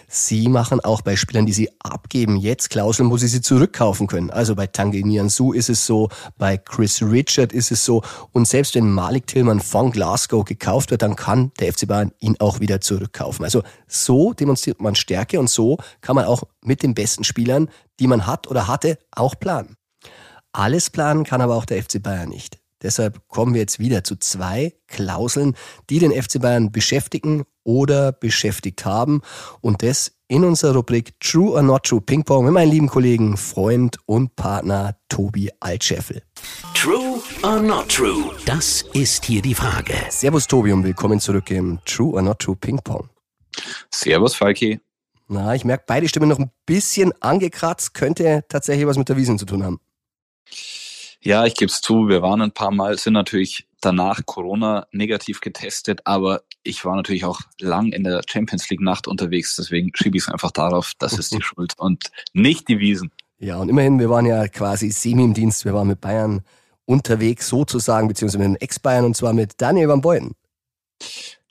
Sie 0.08 0.48
machen 0.48 0.80
auch 0.80 1.00
bei 1.00 1.14
Spielern, 1.14 1.46
die 1.46 1.52
sie 1.52 1.70
abgeben, 1.78 2.36
jetzt 2.36 2.70
Klauseln, 2.70 3.12
wo 3.12 3.16
sie 3.16 3.28
sie 3.28 3.42
zurückkaufen 3.42 4.08
können. 4.08 4.30
Also 4.30 4.56
bei 4.56 4.66
Tanguy 4.66 5.04
Nianzou 5.04 5.52
ist 5.52 5.70
es 5.70 5.86
so, 5.86 6.08
bei 6.36 6.56
Chris 6.56 7.00
Richard 7.00 7.52
ist 7.52 7.70
es 7.70 7.84
so. 7.84 8.02
Und 8.32 8.48
selbst 8.48 8.74
wenn 8.74 8.90
Malik 8.90 9.28
Tillmann 9.28 9.60
von 9.60 9.92
Glasgow 9.92 10.44
gekauft 10.44 10.90
wird, 10.90 11.02
dann 11.02 11.14
kann 11.14 11.52
der 11.60 11.72
FC 11.72 11.86
Bayern 11.86 12.10
ihn 12.18 12.36
auch 12.40 12.58
wieder 12.58 12.80
zurückkaufen. 12.80 13.44
Also 13.44 13.62
so 13.86 14.32
demonstriert 14.32 14.80
man 14.80 14.96
Stärke 14.96 15.38
und 15.38 15.48
so 15.48 15.78
kann 16.00 16.16
man 16.16 16.24
auch 16.24 16.42
mit 16.60 16.82
den 16.82 16.94
besten 16.94 17.22
Spielern, 17.22 17.68
die 18.00 18.08
man 18.08 18.26
hat 18.26 18.48
oder 18.48 18.66
hatte, 18.66 18.98
auch 19.12 19.38
planen. 19.38 19.76
Alles 20.50 20.90
planen 20.90 21.22
kann 21.22 21.40
aber 21.40 21.54
auch 21.54 21.66
der 21.66 21.80
FC 21.82 22.02
Bayern 22.02 22.28
nicht. 22.28 22.63
Deshalb 22.84 23.26
kommen 23.28 23.54
wir 23.54 23.62
jetzt 23.62 23.78
wieder 23.78 24.04
zu 24.04 24.14
zwei 24.16 24.74
Klauseln, 24.86 25.56
die 25.88 25.98
den 25.98 26.12
FC 26.12 26.40
Bayern 26.40 26.70
beschäftigen 26.70 27.44
oder 27.64 28.12
beschäftigt 28.12 28.84
haben. 28.84 29.22
Und 29.62 29.82
das 29.82 30.12
in 30.28 30.44
unserer 30.44 30.74
Rubrik 30.74 31.18
True 31.18 31.52
or 31.52 31.62
Not 31.62 31.84
True 31.84 32.02
Ping 32.02 32.24
Pong 32.24 32.44
mit 32.44 32.52
meinem 32.52 32.70
lieben 32.70 32.88
Kollegen, 32.88 33.36
Freund 33.38 33.96
und 34.04 34.36
Partner 34.36 34.96
Tobi 35.08 35.50
Altscheffel. 35.60 36.22
True 36.74 37.20
or 37.42 37.60
not 37.60 37.88
true? 37.88 38.30
Das 38.44 38.84
ist 38.92 39.24
hier 39.24 39.40
die 39.40 39.54
Frage. 39.54 39.94
Servus 40.10 40.46
Tobi 40.46 40.70
und 40.72 40.84
willkommen 40.84 41.20
zurück 41.20 41.50
im 41.50 41.78
True 41.86 42.14
or 42.14 42.22
Not 42.22 42.40
True 42.40 42.56
Ping 42.56 42.78
Pong. 42.84 43.08
Servus 43.90 44.34
Falki. 44.34 44.80
Na, 45.28 45.54
ich 45.54 45.64
merke 45.64 45.84
beide 45.86 46.06
Stimmen 46.06 46.28
noch 46.28 46.38
ein 46.38 46.50
bisschen 46.66 47.12
angekratzt, 47.22 47.94
könnte 47.94 48.44
tatsächlich 48.50 48.86
was 48.86 48.98
mit 48.98 49.08
der 49.08 49.16
Wiesen 49.16 49.38
zu 49.38 49.46
tun 49.46 49.64
haben. 49.64 49.80
Ja, 51.24 51.46
ich 51.46 51.54
gebe 51.54 51.70
es 51.70 51.80
zu, 51.80 52.08
wir 52.08 52.20
waren 52.20 52.42
ein 52.42 52.52
paar 52.52 52.70
Mal, 52.70 52.98
sind 52.98 53.14
natürlich 53.14 53.66
danach 53.80 54.20
Corona 54.26 54.86
negativ 54.92 55.40
getestet, 55.40 56.02
aber 56.04 56.42
ich 56.64 56.84
war 56.84 56.96
natürlich 56.96 57.24
auch 57.24 57.40
lang 57.58 57.92
in 57.92 58.04
der 58.04 58.20
Champions 58.28 58.68
League 58.68 58.82
Nacht 58.82 59.08
unterwegs, 59.08 59.56
deswegen 59.56 59.90
schiebe 59.94 60.18
ich 60.18 60.24
es 60.24 60.28
einfach 60.28 60.50
darauf, 60.50 60.92
das 60.98 61.18
ist 61.18 61.32
die 61.32 61.40
Schuld 61.42 61.78
und 61.78 62.10
nicht 62.34 62.68
die 62.68 62.78
Wiesen. 62.78 63.10
Ja, 63.38 63.56
und 63.56 63.70
immerhin, 63.70 63.98
wir 63.98 64.10
waren 64.10 64.26
ja 64.26 64.46
quasi 64.48 64.90
semi 64.90 65.24
im 65.24 65.32
Dienst, 65.32 65.64
wir 65.64 65.72
waren 65.72 65.88
mit 65.88 66.02
Bayern 66.02 66.42
unterwegs 66.84 67.48
sozusagen, 67.48 68.06
beziehungsweise 68.06 68.38
mit 68.40 68.48
den 68.48 68.60
Ex-Bayern 68.60 69.06
und 69.06 69.16
zwar 69.16 69.32
mit 69.32 69.54
Daniel 69.62 69.88
van 69.88 70.02
Beuten. 70.02 70.34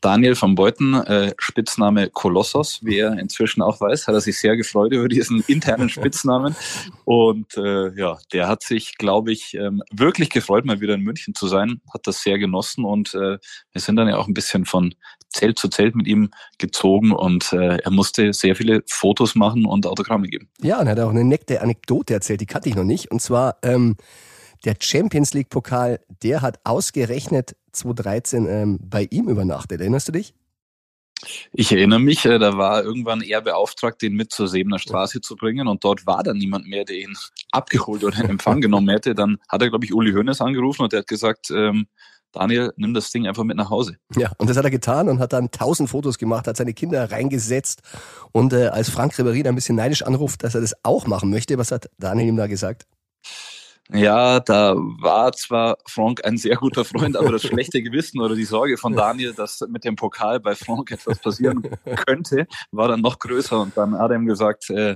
Daniel 0.03 0.35
van 0.35 0.53
Beuten, 0.53 0.95
äh, 0.95 1.33
Spitzname 1.37 2.09
Kolossos, 2.09 2.83
wie 2.83 2.97
er 2.97 3.17
inzwischen 3.17 3.61
auch 3.61 3.79
weiß, 3.79 4.07
hat 4.07 4.13
er 4.13 4.19
sich 4.19 4.37
sehr 4.37 4.57
gefreut 4.57 4.91
über 4.91 5.07
diesen 5.07 5.41
internen 5.47 5.87
Spitznamen. 5.89 6.57
Und 7.05 7.55
äh, 7.55 7.97
ja, 7.97 8.17
der 8.33 8.49
hat 8.49 8.63
sich, 8.63 8.97
glaube 8.97 9.31
ich, 9.31 9.53
ähm, 9.53 9.81
wirklich 9.93 10.29
gefreut, 10.29 10.65
mal 10.65 10.81
wieder 10.81 10.95
in 10.95 11.03
München 11.03 11.35
zu 11.35 11.47
sein, 11.47 11.79
hat 11.93 12.05
das 12.05 12.21
sehr 12.21 12.37
genossen 12.37 12.83
und 12.83 13.13
äh, 13.13 13.37
wir 13.71 13.81
sind 13.81 13.95
dann 13.95 14.09
ja 14.09 14.17
auch 14.17 14.27
ein 14.27 14.33
bisschen 14.33 14.65
von 14.65 14.93
Zelt 15.29 15.57
zu 15.57 15.69
Zelt 15.69 15.95
mit 15.95 16.05
ihm 16.05 16.31
gezogen 16.57 17.13
und 17.13 17.53
äh, 17.53 17.77
er 17.77 17.91
musste 17.91 18.33
sehr 18.33 18.57
viele 18.57 18.83
Fotos 18.87 19.35
machen 19.35 19.65
und 19.65 19.87
Autogramme 19.87 20.27
geben. 20.27 20.49
Ja, 20.61 20.81
und 20.81 20.87
er 20.87 20.91
hat 20.91 20.99
auch 20.99 21.11
eine 21.11 21.23
neckte 21.23 21.61
Anekdote 21.61 22.13
erzählt, 22.13 22.41
die 22.41 22.45
kannte 22.45 22.67
ich 22.67 22.75
noch 22.75 22.83
nicht. 22.83 23.09
Und 23.09 23.21
zwar 23.21 23.55
ähm, 23.63 23.95
der 24.65 24.75
Champions 24.79 25.33
League 25.33 25.49
Pokal, 25.49 26.01
der 26.23 26.41
hat 26.41 26.59
ausgerechnet 26.65 27.55
2013 27.73 28.47
ähm, 28.47 28.79
bei 28.81 29.07
ihm 29.09 29.27
übernachtet. 29.27 29.81
Erinnerst 29.81 30.07
du 30.07 30.11
dich? 30.11 30.33
Ich 31.53 31.71
erinnere 31.71 31.99
mich, 31.99 32.25
äh, 32.25 32.39
da 32.39 32.57
war 32.57 32.83
irgendwann 32.83 33.21
er 33.21 33.41
beauftragt, 33.41 34.01
den 34.01 34.13
mit 34.13 34.31
zur 34.31 34.47
Sebener 34.47 34.79
Straße 34.79 35.21
zu 35.21 35.35
bringen 35.35 35.67
und 35.67 35.83
dort 35.83 36.05
war 36.05 36.23
dann 36.23 36.37
niemand 36.37 36.67
mehr, 36.67 36.85
der 36.85 36.97
ihn 36.97 37.15
abgeholt 37.51 38.03
oder 38.03 38.19
in 38.19 38.29
Empfang 38.29 38.61
genommen 38.61 38.89
hätte. 38.89 39.15
Dann 39.15 39.37
hat 39.47 39.61
er, 39.61 39.69
glaube 39.69 39.85
ich, 39.85 39.93
Uli 39.93 40.11
Hoeneß 40.11 40.41
angerufen 40.41 40.83
und 40.83 40.93
der 40.93 40.99
hat 40.99 41.07
gesagt, 41.07 41.49
ähm, 41.51 41.87
Daniel, 42.31 42.73
nimm 42.77 42.95
das 42.95 43.11
Ding 43.11 43.27
einfach 43.27 43.43
mit 43.43 43.57
nach 43.57 43.69
Hause. 43.69 43.97
Ja, 44.15 44.31
und 44.37 44.49
das 44.49 44.57
hat 44.57 44.65
er 44.65 44.71
getan 44.71 45.07
und 45.07 45.19
hat 45.19 45.33
dann 45.33 45.51
tausend 45.51 45.89
Fotos 45.89 46.17
gemacht, 46.17 46.47
hat 46.47 46.57
seine 46.57 46.73
Kinder 46.73 47.11
reingesetzt 47.11 47.81
und 48.31 48.53
äh, 48.53 48.67
als 48.67 48.89
Frank 48.89 49.13
Ribéry 49.13 49.43
da 49.43 49.49
ein 49.49 49.55
bisschen 49.55 49.75
neidisch 49.75 50.01
anruft, 50.01 50.43
dass 50.43 50.55
er 50.55 50.61
das 50.61 50.73
auch 50.83 51.05
machen 51.05 51.29
möchte, 51.29 51.57
was 51.59 51.71
hat 51.71 51.89
Daniel 51.99 52.29
ihm 52.29 52.37
da 52.37 52.47
gesagt? 52.47 52.87
Ja, 53.91 54.39
da 54.39 54.75
war 54.75 55.33
zwar 55.33 55.77
Frank 55.85 56.25
ein 56.25 56.37
sehr 56.37 56.55
guter 56.55 56.85
Freund, 56.85 57.17
aber 57.17 57.31
das 57.31 57.43
schlechte 57.43 57.83
Gewissen 57.83 58.21
oder 58.21 58.33
die 58.33 58.45
Sorge 58.45 58.77
von 58.77 58.95
Daniel, 58.95 59.33
dass 59.33 59.59
mit 59.69 59.83
dem 59.83 59.95
Pokal 59.95 60.39
bei 60.39 60.55
Frank 60.55 60.91
etwas 60.91 61.19
passieren 61.19 61.63
könnte, 62.07 62.47
war 62.71 62.87
dann 62.87 63.01
noch 63.01 63.19
größer. 63.19 63.59
Und 63.59 63.75
dann 63.75 63.97
hat 63.97 64.11
er 64.11 64.17
ihm 64.17 64.25
gesagt, 64.25 64.69
äh, 64.69 64.95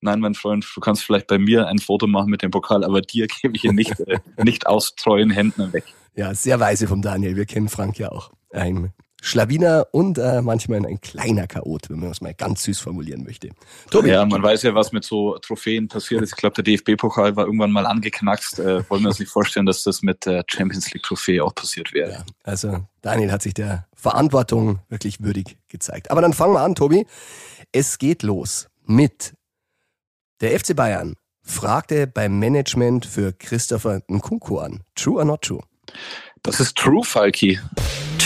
nein, 0.00 0.20
mein 0.20 0.34
Freund, 0.34 0.66
du 0.72 0.80
kannst 0.80 1.02
vielleicht 1.02 1.26
bei 1.26 1.38
mir 1.38 1.66
ein 1.66 1.78
Foto 1.78 2.06
machen 2.06 2.30
mit 2.30 2.42
dem 2.42 2.50
Pokal, 2.50 2.84
aber 2.84 3.00
dir 3.02 3.26
gebe 3.26 3.56
ich 3.56 3.64
ihn 3.64 3.74
nicht, 3.74 3.98
äh, 4.00 4.18
nicht 4.42 4.66
aus 4.66 4.94
treuen 4.94 5.30
Händen 5.30 5.72
weg. 5.72 5.84
Ja, 6.14 6.34
sehr 6.34 6.60
weise 6.60 6.86
vom 6.86 7.02
Daniel. 7.02 7.36
Wir 7.36 7.46
kennen 7.46 7.68
Frank 7.68 7.98
ja 7.98 8.10
auch. 8.10 8.30
Ein 8.50 8.92
Schlawiner 9.20 9.86
und 9.90 10.18
äh, 10.18 10.42
manchmal 10.42 10.86
ein 10.86 11.00
kleiner 11.00 11.46
Chaot, 11.46 11.90
wenn 11.90 11.98
man 11.98 12.10
es 12.10 12.20
mal 12.20 12.34
ganz 12.34 12.62
süß 12.62 12.78
formulieren 12.78 13.24
möchte. 13.24 13.50
Tobi. 13.90 14.10
Ja, 14.10 14.24
man 14.24 14.42
weiß 14.42 14.62
ja, 14.62 14.74
was 14.74 14.92
mit 14.92 15.04
so 15.04 15.36
Trophäen 15.38 15.88
passiert 15.88 16.22
ist. 16.22 16.30
Ich 16.30 16.36
glaube, 16.36 16.62
der 16.62 16.64
DFB-Pokal 16.64 17.34
war 17.34 17.46
irgendwann 17.46 17.72
mal 17.72 17.86
angeknackst. 17.86 18.60
Äh, 18.60 18.88
wollen 18.88 19.02
wir 19.02 19.08
uns 19.08 19.18
nicht 19.18 19.30
vorstellen, 19.30 19.66
dass 19.66 19.82
das 19.82 20.02
mit 20.02 20.24
der 20.24 20.44
Champions 20.46 20.92
League-Trophäe 20.92 21.42
auch 21.42 21.54
passiert 21.54 21.92
wäre. 21.92 22.12
Ja, 22.12 22.24
also 22.44 22.84
Daniel 23.02 23.32
hat 23.32 23.42
sich 23.42 23.54
der 23.54 23.86
Verantwortung 23.94 24.80
wirklich 24.88 25.20
würdig 25.20 25.58
gezeigt. 25.68 26.10
Aber 26.10 26.20
dann 26.20 26.32
fangen 26.32 26.54
wir 26.54 26.60
an, 26.60 26.74
Tobi. 26.74 27.06
Es 27.72 27.98
geht 27.98 28.22
los 28.22 28.68
mit 28.86 29.34
der 30.40 30.58
FC 30.58 30.76
Bayern 30.76 31.14
fragte 31.48 32.06
beim 32.06 32.38
Management 32.38 33.06
für 33.06 33.32
Christopher 33.32 34.02
Nkunku 34.08 34.58
an. 34.58 34.84
True 34.94 35.18
or 35.18 35.24
not 35.24 35.42
true? 35.42 35.62
Das 36.42 36.60
ist 36.60 36.76
true, 36.76 37.02
Falki. 37.02 37.58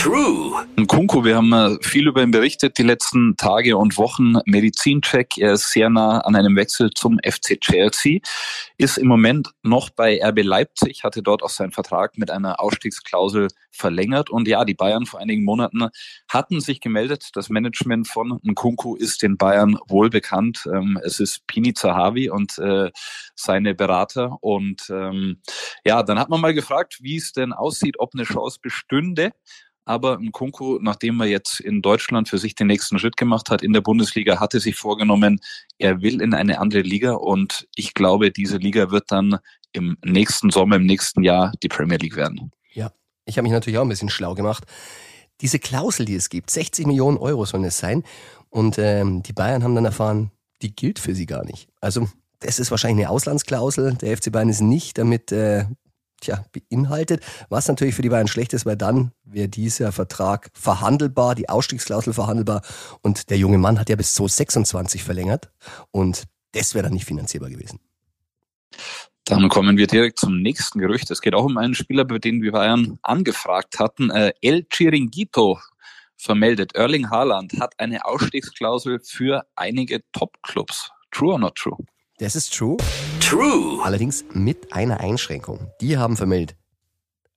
True. 0.03 0.67
Kunku, 0.85 1.23
wir 1.23 1.37
haben 1.37 1.79
viel 1.81 2.09
über 2.09 2.21
ihn 2.21 2.31
berichtet 2.31 2.77
die 2.77 2.83
letzten 2.83 3.37
Tage 3.37 3.77
und 3.77 3.97
Wochen. 3.97 4.33
Medizincheck, 4.45 5.37
er 5.37 5.53
ist 5.53 5.71
sehr 5.71 5.89
nah 5.89 6.19
an 6.19 6.35
einem 6.35 6.57
Wechsel 6.57 6.89
zum 6.91 7.19
FC 7.23 7.57
Chelsea, 7.61 8.19
ist 8.77 8.97
im 8.97 9.07
Moment 9.07 9.51
noch 9.61 9.91
bei 9.91 10.19
RB 10.21 10.43
Leipzig, 10.43 11.05
hatte 11.05 11.23
dort 11.23 11.41
auch 11.41 11.49
seinen 11.49 11.71
Vertrag 11.71 12.17
mit 12.17 12.31
einer 12.31 12.59
Ausstiegsklausel 12.59 13.47
verlängert. 13.71 14.29
Und 14.29 14.49
ja, 14.49 14.65
die 14.65 14.73
Bayern 14.73 15.05
vor 15.05 15.21
einigen 15.21 15.45
Monaten 15.45 15.87
hatten 16.27 16.59
sich 16.59 16.81
gemeldet. 16.81 17.29
Das 17.35 17.47
Management 17.47 18.09
von 18.09 18.41
Nkunku 18.43 18.97
ist 18.97 19.21
den 19.21 19.37
Bayern 19.37 19.77
wohl 19.87 20.09
bekannt. 20.09 20.65
Ähm, 20.65 20.99
es 21.01 21.21
ist 21.21 21.47
Pini 21.47 21.73
Zahavi 21.73 22.29
und 22.29 22.57
äh, 22.57 22.91
seine 23.35 23.73
Berater. 23.73 24.37
Und 24.41 24.85
ähm, 24.89 25.41
ja, 25.85 26.03
dann 26.03 26.19
hat 26.19 26.27
man 26.27 26.41
mal 26.41 26.53
gefragt, 26.53 26.97
wie 27.01 27.15
es 27.15 27.31
denn 27.31 27.53
aussieht, 27.53 27.95
ob 27.99 28.13
eine 28.13 28.25
Chance 28.25 28.59
bestünde. 28.61 29.31
Aber 29.85 30.17
Nkunku, 30.19 30.79
nachdem 30.81 31.19
er 31.19 31.27
jetzt 31.27 31.59
in 31.59 31.81
Deutschland 31.81 32.29
für 32.29 32.37
sich 32.37 32.55
den 32.55 32.67
nächsten 32.67 32.99
Schritt 32.99 33.17
gemacht 33.17 33.49
hat 33.49 33.61
in 33.61 33.73
der 33.73 33.81
Bundesliga, 33.81 34.39
hatte 34.39 34.59
sich 34.59 34.75
vorgenommen, 34.75 35.39
er 35.77 36.01
will 36.01 36.21
in 36.21 36.33
eine 36.33 36.59
andere 36.59 36.81
Liga 36.81 37.13
und 37.13 37.67
ich 37.75 37.93
glaube, 37.93 38.31
diese 38.31 38.57
Liga 38.57 38.91
wird 38.91 39.11
dann 39.11 39.39
im 39.73 39.97
nächsten 40.05 40.51
Sommer, 40.51 40.77
im 40.77 40.85
nächsten 40.85 41.23
Jahr 41.23 41.51
die 41.61 41.67
Premier 41.67 41.97
League 41.97 42.15
werden. 42.15 42.51
Ja, 42.71 42.91
ich 43.25 43.37
habe 43.37 43.43
mich 43.43 43.51
natürlich 43.51 43.77
auch 43.77 43.83
ein 43.83 43.89
bisschen 43.89 44.09
schlau 44.09 44.35
gemacht. 44.35 44.63
Diese 45.41 45.59
Klausel, 45.59 46.05
die 46.05 46.15
es 46.15 46.29
gibt, 46.29 46.49
60 46.49 46.87
Millionen 46.87 47.17
Euro 47.17 47.45
sollen 47.45 47.65
es 47.65 47.77
sein. 47.77 48.03
Und 48.49 48.77
ähm, 48.77 49.23
die 49.23 49.33
Bayern 49.33 49.63
haben 49.63 49.75
dann 49.75 49.85
erfahren, 49.85 50.31
die 50.61 50.75
gilt 50.75 50.99
für 50.99 51.15
sie 51.15 51.25
gar 51.25 51.43
nicht. 51.43 51.67
Also 51.81 52.07
das 52.39 52.59
ist 52.59 52.71
wahrscheinlich 52.71 53.05
eine 53.05 53.13
Auslandsklausel. 53.13 53.95
Der 53.95 54.15
FC 54.15 54.31
Bayern 54.31 54.49
ist 54.49 54.61
nicht 54.61 54.97
damit 54.97 55.31
äh, 55.31 55.65
tja, 56.23 56.45
beinhaltet, 56.51 57.23
was 57.49 57.67
natürlich 57.67 57.95
für 57.95 58.01
die 58.01 58.09
Bayern 58.09 58.27
schlecht 58.27 58.53
ist, 58.53 58.65
weil 58.65 58.77
dann 58.77 59.11
wäre 59.23 59.47
dieser 59.47 59.91
Vertrag 59.91 60.49
verhandelbar, 60.53 61.35
die 61.35 61.49
Ausstiegsklausel 61.49 62.13
verhandelbar 62.13 62.61
und 63.01 63.29
der 63.29 63.37
junge 63.37 63.57
Mann 63.57 63.79
hat 63.79 63.89
ja 63.89 63.95
bis 63.95 64.13
2026 64.15 65.03
verlängert 65.03 65.51
und 65.91 66.23
das 66.53 66.73
wäre 66.73 66.83
dann 66.83 66.93
nicht 66.93 67.05
finanzierbar 67.05 67.49
gewesen. 67.49 67.79
Dann 69.25 69.47
kommen 69.47 69.77
wir 69.77 69.87
direkt 69.87 70.19
zum 70.19 70.41
nächsten 70.41 70.79
Gerücht. 70.79 71.09
Es 71.09 71.21
geht 71.21 71.33
auch 71.33 71.45
um 71.45 71.57
einen 71.57 71.75
Spieler, 71.75 72.03
bei 72.03 72.19
dem 72.19 72.41
wir 72.41 72.51
Bayern 72.51 72.99
angefragt 73.03 73.79
hatten. 73.79 74.09
Äh, 74.09 74.33
El 74.41 74.65
Chiringuito 74.69 75.59
vermeldet, 76.17 76.75
Erling 76.75 77.09
Haaland 77.09 77.59
hat 77.59 77.73
eine 77.79 78.03
Ausstiegsklausel 78.05 78.99
für 78.99 79.45
einige 79.55 80.01
Top-Clubs. 80.11 80.91
True 81.11 81.33
or 81.33 81.39
not 81.39 81.55
true? 81.55 81.77
Das 82.19 82.35
ist 82.35 82.55
true. 82.55 82.77
True. 83.19 83.83
Allerdings 83.83 84.23
mit 84.33 84.71
einer 84.71 84.99
Einschränkung. 84.99 85.71
Die 85.81 85.97
haben 85.97 86.15
vermeldet, 86.15 86.55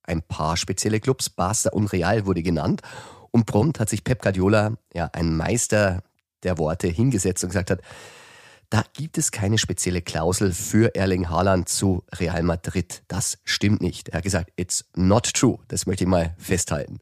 ein 0.02 0.22
paar 0.22 0.56
spezielle 0.56 1.00
Clubs, 1.00 1.30
Barca 1.30 1.70
und 1.70 1.92
Real 1.92 2.26
wurde 2.26 2.42
genannt. 2.42 2.82
Und 3.30 3.46
prompt 3.46 3.80
hat 3.80 3.88
sich 3.88 4.04
Pep 4.04 4.22
Guardiola, 4.22 4.74
ja, 4.94 5.10
ein 5.12 5.36
Meister 5.36 6.02
der 6.42 6.58
Worte, 6.58 6.88
hingesetzt 6.88 7.42
und 7.42 7.50
gesagt 7.50 7.70
hat, 7.70 7.80
da 8.70 8.84
gibt 8.92 9.16
es 9.16 9.30
keine 9.30 9.58
spezielle 9.58 10.02
Klausel 10.02 10.52
für 10.52 10.94
Erling 10.94 11.30
Haaland 11.30 11.68
zu 11.68 12.02
Real 12.14 12.42
Madrid. 12.42 13.02
Das 13.08 13.38
stimmt 13.44 13.80
nicht. 13.80 14.08
Er 14.10 14.18
hat 14.18 14.24
gesagt, 14.24 14.52
it's 14.56 14.84
not 14.94 15.32
true. 15.32 15.58
Das 15.68 15.86
möchte 15.86 16.04
ich 16.04 16.10
mal 16.10 16.34
festhalten. 16.38 16.98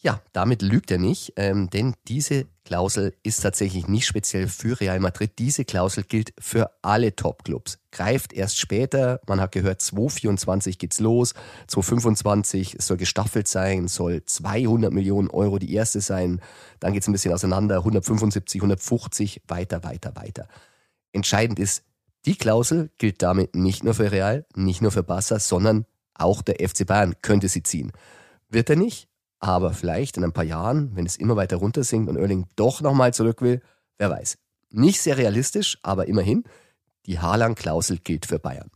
Ja, 0.00 0.22
damit 0.32 0.62
lügt 0.62 0.92
er 0.92 0.98
nicht, 0.98 1.32
ähm, 1.34 1.70
denn 1.70 1.94
diese 2.06 2.46
Klausel 2.64 3.14
ist 3.24 3.40
tatsächlich 3.40 3.88
nicht 3.88 4.06
speziell 4.06 4.46
für 4.46 4.78
Real 4.78 5.00
Madrid. 5.00 5.32
Diese 5.40 5.64
Klausel 5.64 6.04
gilt 6.04 6.32
für 6.38 6.70
alle 6.82 7.16
Top-Clubs. 7.16 7.80
Greift 7.90 8.32
erst 8.32 8.58
später. 8.60 9.20
Man 9.26 9.40
hat 9.40 9.50
gehört, 9.50 9.80
2024 9.82 10.78
geht's 10.78 11.00
los. 11.00 11.34
2025 11.66 12.76
soll 12.78 12.96
gestaffelt 12.96 13.48
sein, 13.48 13.88
soll 13.88 14.24
200 14.24 14.92
Millionen 14.92 15.30
Euro 15.30 15.58
die 15.58 15.74
erste 15.74 16.00
sein. 16.00 16.40
Dann 16.78 16.92
geht's 16.92 17.08
ein 17.08 17.12
bisschen 17.12 17.34
auseinander. 17.34 17.78
175, 17.78 18.60
150, 18.60 19.42
weiter, 19.48 19.82
weiter, 19.82 20.14
weiter. 20.14 20.46
Entscheidend 21.10 21.58
ist, 21.58 21.82
die 22.24 22.36
Klausel 22.36 22.90
gilt 22.98 23.20
damit 23.22 23.56
nicht 23.56 23.82
nur 23.82 23.94
für 23.94 24.12
Real, 24.12 24.46
nicht 24.54 24.80
nur 24.80 24.92
für 24.92 25.02
Barca, 25.02 25.40
sondern 25.40 25.86
auch 26.14 26.42
der 26.42 26.56
FC 26.68 26.86
Bayern 26.86 27.16
könnte 27.20 27.48
sie 27.48 27.64
ziehen. 27.64 27.90
Wird 28.48 28.70
er 28.70 28.76
nicht? 28.76 29.08
Aber 29.40 29.72
vielleicht 29.72 30.16
in 30.16 30.24
ein 30.24 30.32
paar 30.32 30.44
Jahren, 30.44 30.96
wenn 30.96 31.06
es 31.06 31.16
immer 31.16 31.36
weiter 31.36 31.56
runtersinkt 31.56 32.08
und 32.08 32.16
Erling 32.16 32.46
doch 32.56 32.80
nochmal 32.80 33.14
zurück 33.14 33.40
will, 33.40 33.62
wer 33.98 34.10
weiß. 34.10 34.38
Nicht 34.70 35.00
sehr 35.00 35.16
realistisch, 35.16 35.78
aber 35.82 36.08
immerhin, 36.08 36.44
die 37.06 37.18
Haaland-Klausel 37.18 37.98
gilt 37.98 38.26
für 38.26 38.38
Bayern. 38.38 38.70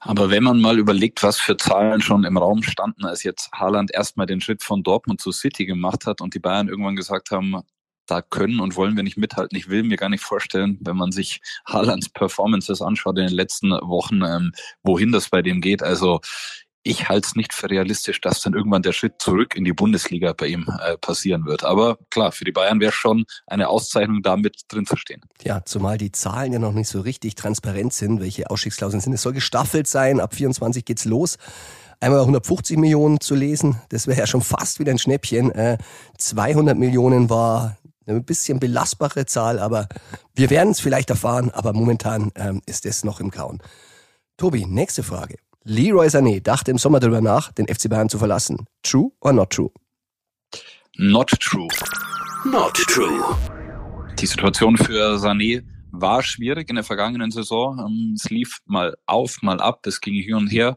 Aber 0.00 0.30
wenn 0.30 0.42
man 0.42 0.60
mal 0.60 0.78
überlegt, 0.78 1.22
was 1.22 1.38
für 1.38 1.56
Zahlen 1.56 2.00
schon 2.00 2.24
im 2.24 2.36
Raum 2.36 2.62
standen, 2.62 3.04
als 3.04 3.22
jetzt 3.22 3.50
Haaland 3.52 3.92
erstmal 3.94 4.26
den 4.26 4.40
Schritt 4.40 4.62
von 4.62 4.82
Dortmund 4.82 5.20
zu 5.20 5.32
City 5.32 5.64
gemacht 5.64 6.06
hat 6.06 6.20
und 6.20 6.34
die 6.34 6.40
Bayern 6.40 6.68
irgendwann 6.68 6.96
gesagt 6.96 7.30
haben, 7.30 7.62
da 8.06 8.22
können 8.22 8.58
und 8.58 8.74
wollen 8.74 8.96
wir 8.96 9.04
nicht 9.04 9.16
mithalten. 9.16 9.56
Ich 9.56 9.68
will 9.68 9.84
mir 9.84 9.96
gar 9.96 10.08
nicht 10.08 10.24
vorstellen, 10.24 10.78
wenn 10.80 10.96
man 10.96 11.12
sich 11.12 11.40
Haalands 11.64 12.08
Performances 12.08 12.82
anschaut 12.82 13.16
in 13.18 13.26
den 13.26 13.34
letzten 13.34 13.70
Wochen, 13.70 14.22
ähm, 14.22 14.52
wohin 14.82 15.12
das 15.12 15.28
bei 15.28 15.42
dem 15.42 15.60
geht. 15.60 15.82
Also 15.82 16.20
ich 16.82 17.08
halte 17.08 17.26
es 17.26 17.36
nicht 17.36 17.52
für 17.52 17.68
realistisch, 17.68 18.20
dass 18.20 18.40
dann 18.40 18.54
irgendwann 18.54 18.82
der 18.82 18.92
Schritt 18.92 19.20
zurück 19.20 19.54
in 19.54 19.64
die 19.64 19.72
Bundesliga 19.72 20.32
bei 20.32 20.46
ihm 20.46 20.66
äh, 20.80 20.96
passieren 20.96 21.44
wird. 21.44 21.62
Aber 21.64 21.98
klar, 22.10 22.32
für 22.32 22.44
die 22.44 22.52
Bayern 22.52 22.80
wäre 22.80 22.92
schon 22.92 23.24
eine 23.46 23.68
Auszeichnung, 23.68 24.22
da 24.22 24.36
mit 24.36 24.62
drin 24.68 24.86
zu 24.86 24.96
stehen. 24.96 25.20
Ja, 25.42 25.62
zumal 25.64 25.98
die 25.98 26.12
Zahlen 26.12 26.52
ja 26.52 26.58
noch 26.58 26.72
nicht 26.72 26.88
so 26.88 27.00
richtig 27.00 27.34
transparent 27.34 27.92
sind, 27.92 28.20
welche 28.20 28.50
Ausstiegsklauseln 28.50 29.00
sind. 29.00 29.12
Es 29.12 29.22
soll 29.22 29.34
gestaffelt 29.34 29.86
sein, 29.86 30.20
ab 30.20 30.34
24 30.34 30.84
geht's 30.84 31.04
los. 31.04 31.36
Einmal 32.00 32.20
150 32.20 32.78
Millionen 32.78 33.20
zu 33.20 33.34
lesen, 33.34 33.78
das 33.90 34.06
wäre 34.06 34.18
ja 34.18 34.26
schon 34.26 34.40
fast 34.40 34.78
wieder 34.78 34.90
ein 34.90 34.98
Schnäppchen. 34.98 35.50
Äh, 35.50 35.76
200 36.16 36.78
Millionen 36.78 37.28
war 37.28 37.76
eine 38.06 38.22
bisschen 38.22 38.58
belastbare 38.58 39.26
Zahl, 39.26 39.58
aber 39.58 39.86
wir 40.34 40.48
werden 40.48 40.70
es 40.70 40.80
vielleicht 40.80 41.10
erfahren, 41.10 41.50
aber 41.50 41.74
momentan 41.74 42.32
ähm, 42.36 42.62
ist 42.64 42.86
es 42.86 43.04
noch 43.04 43.20
im 43.20 43.30
Grauen. 43.30 43.62
Tobi, 44.38 44.64
nächste 44.64 45.02
Frage. 45.02 45.36
Leroy 45.64 46.06
Sané 46.08 46.40
dachte 46.40 46.70
im 46.70 46.78
Sommer 46.78 47.00
darüber 47.00 47.20
nach, 47.20 47.52
den 47.52 47.68
FC 47.68 47.90
Bayern 47.90 48.08
zu 48.08 48.18
verlassen. 48.18 48.64
True 48.82 49.10
or 49.20 49.34
not 49.34 49.50
true? 49.50 49.70
Not 50.96 51.28
true. 51.38 51.68
Not 52.46 52.74
true. 52.74 53.36
Die 54.18 54.24
Situation 54.24 54.78
für 54.78 55.16
Sané 55.18 55.62
war 55.90 56.22
schwierig 56.22 56.70
in 56.70 56.76
der 56.76 56.84
vergangenen 56.84 57.30
Saison. 57.30 57.78
Ähm, 57.78 58.14
es 58.16 58.30
lief 58.30 58.60
mal 58.64 58.96
auf, 59.04 59.42
mal 59.42 59.60
ab, 59.60 59.86
es 59.86 60.00
ging 60.00 60.14
hier 60.14 60.38
und 60.38 60.48
her. 60.48 60.76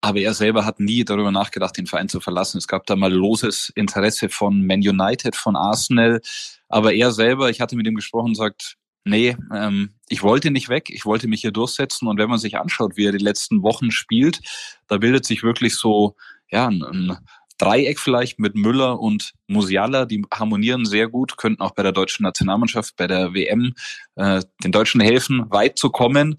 Aber 0.00 0.18
er 0.18 0.32
selber 0.32 0.64
hat 0.64 0.80
nie 0.80 1.04
darüber 1.04 1.30
nachgedacht, 1.30 1.76
den 1.76 1.86
Verein 1.86 2.08
zu 2.08 2.20
verlassen. 2.20 2.56
Es 2.56 2.66
gab 2.66 2.86
da 2.86 2.96
mal 2.96 3.12
loses 3.12 3.70
Interesse 3.74 4.30
von 4.30 4.66
Man 4.66 4.80
United, 4.80 5.36
von 5.36 5.56
Arsenal. 5.56 6.22
Aber 6.70 6.94
er 6.94 7.12
selber, 7.12 7.50
ich 7.50 7.60
hatte 7.60 7.76
mit 7.76 7.86
ihm 7.86 7.96
gesprochen, 7.96 8.34
sagt, 8.34 8.78
nee, 9.04 9.36
ähm, 9.54 9.94
ich 10.08 10.22
wollte 10.22 10.50
nicht 10.50 10.68
weg, 10.68 10.90
ich 10.90 11.04
wollte 11.06 11.28
mich 11.28 11.40
hier 11.40 11.52
durchsetzen. 11.52 12.08
Und 12.08 12.18
wenn 12.18 12.30
man 12.30 12.38
sich 12.38 12.58
anschaut, 12.58 12.96
wie 12.96 13.06
er 13.06 13.12
die 13.12 13.18
letzten 13.18 13.62
Wochen 13.62 13.90
spielt, 13.90 14.40
da 14.88 14.98
bildet 14.98 15.24
sich 15.24 15.42
wirklich 15.42 15.76
so, 15.76 16.16
ja, 16.50 16.66
ein, 16.66 16.82
ein 16.82 17.18
Dreieck 17.60 18.00
vielleicht 18.00 18.38
mit 18.38 18.54
Müller 18.54 18.98
und 18.98 19.32
Musiala, 19.46 20.06
die 20.06 20.24
harmonieren 20.32 20.86
sehr 20.86 21.08
gut, 21.08 21.36
könnten 21.36 21.60
auch 21.60 21.72
bei 21.72 21.82
der 21.82 21.92
deutschen 21.92 22.22
Nationalmannschaft, 22.22 22.96
bei 22.96 23.06
der 23.06 23.34
WM 23.34 23.74
äh, 24.16 24.42
den 24.64 24.72
Deutschen 24.72 25.00
helfen, 25.00 25.44
weit 25.50 25.78
zu 25.78 25.90
kommen. 25.90 26.36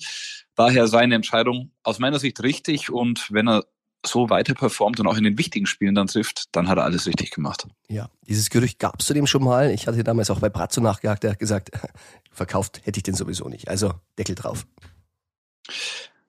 Daher 0.55 0.87
seine 0.87 1.15
Entscheidung 1.15 1.71
aus 1.83 1.99
meiner 1.99 2.19
Sicht 2.19 2.41
richtig 2.41 2.89
und 2.89 3.27
wenn 3.31 3.47
er 3.47 3.65
so 4.05 4.29
weiter 4.29 4.53
performt 4.53 4.99
und 4.99 5.07
auch 5.07 5.17
in 5.17 5.23
den 5.23 5.37
wichtigen 5.37 5.65
Spielen 5.65 5.95
dann 5.95 6.07
trifft, 6.07 6.55
dann 6.55 6.67
hat 6.67 6.77
er 6.77 6.83
alles 6.83 7.05
richtig 7.05 7.31
gemacht. 7.31 7.67
Ja, 7.87 8.09
dieses 8.27 8.49
Gerücht 8.49 8.79
gab 8.79 8.99
es 8.99 9.05
zudem 9.05 9.27
schon 9.27 9.43
mal. 9.43 9.71
Ich 9.71 9.87
hatte 9.87 10.03
damals 10.03 10.29
auch 10.29 10.39
bei 10.39 10.49
Brazzo 10.49 10.81
nachgehakt, 10.81 11.23
der 11.23 11.31
hat 11.31 11.39
gesagt, 11.39 11.71
verkauft 12.31 12.81
hätte 12.83 12.99
ich 12.99 13.03
den 13.03 13.15
sowieso 13.15 13.47
nicht. 13.47 13.69
Also 13.69 13.93
Deckel 14.17 14.35
drauf. 14.35 14.65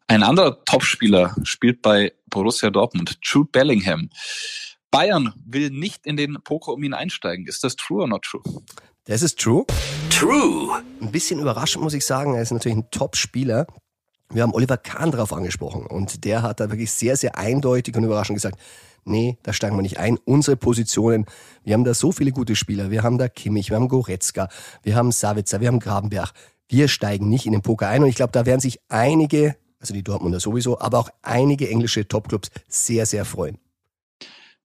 Ein 0.07 0.23
anderer 0.23 0.63
Topspieler 0.65 1.35
spielt 1.43 1.81
bei 1.81 2.13
Borussia 2.29 2.71
Dortmund, 2.71 3.19
Jude 3.23 3.49
Bellingham. 3.51 4.11
Bayern 4.91 5.33
will 5.47 5.71
nicht 5.71 6.07
in 6.07 6.19
den 6.19 6.37
Poker 6.45 6.75
um 6.75 6.83
ihn 6.83 6.93
einsteigen. 6.93 7.47
Ist 7.47 7.65
das 7.65 7.77
true 7.77 8.03
or 8.03 8.09
not 8.09 8.23
true? 8.23 8.43
Das 9.05 9.23
ist 9.23 9.41
true. 9.41 9.65
True. 10.11 10.83
Ein 11.01 11.11
bisschen 11.11 11.41
überraschend 11.41 11.83
muss 11.83 11.95
ich 11.95 12.05
sagen. 12.05 12.35
Er 12.35 12.43
ist 12.43 12.53
natürlich 12.53 12.77
ein 12.77 12.91
Top-Spieler. 12.91 13.67
Wir 14.33 14.43
haben 14.43 14.55
Oliver 14.55 14.79
Kahn 14.79 15.11
darauf 15.11 15.33
angesprochen 15.33 15.87
und 15.87 16.25
der 16.25 16.43
hat 16.43 16.61
da 16.61 16.71
wirklich 16.71 16.91
sehr, 16.91 17.17
sehr 17.17 17.37
eindeutig 17.37 17.95
und 17.97 18.05
überraschend 18.05 18.37
gesagt, 18.37 18.59
nee, 19.05 19.37
da 19.43 19.53
steigen 19.53 19.77
wir 19.77 19.83
nicht 19.83 19.99
ein. 19.99 20.19
Unsere 20.25 20.57
Positionen, 20.57 21.27
wir 21.65 21.75
haben 21.75 21.85
da 21.85 21.93
so 21.93 22.13
viele 22.13 22.33
gute 22.33 22.57
Spieler. 22.57 22.91
Wir 22.91 23.03
haben 23.03 23.19
da 23.19 23.29
Kimmich, 23.29 23.69
wir 23.69 23.77
haben 23.77 23.89
Goretzka, 23.89 24.49
wir 24.83 24.97
haben 24.97 25.13
Savitzer, 25.13 25.61
wir 25.61 25.69
haben 25.69 25.81
Grabenberg. 25.81 26.33
Wir 26.69 26.89
steigen 26.89 27.29
nicht 27.29 27.45
in 27.45 27.53
den 27.53 27.61
Poker 27.61 27.89
ein 27.89 28.03
und 28.03 28.09
ich 28.09 28.15
glaube, 28.15 28.33
da 28.33 28.47
werden 28.47 28.61
sich 28.61 28.81
einige, 28.89 29.57
also 29.79 29.93
die 29.93 30.03
Dortmunder 30.03 30.41
sowieso, 30.41 30.81
aber 30.81 30.99
auch 30.99 31.11
einige 31.21 31.69
englische 31.69 32.09
Topclubs 32.09 32.51
sehr, 32.69 33.05
sehr 33.05 33.27
freuen. 33.27 33.59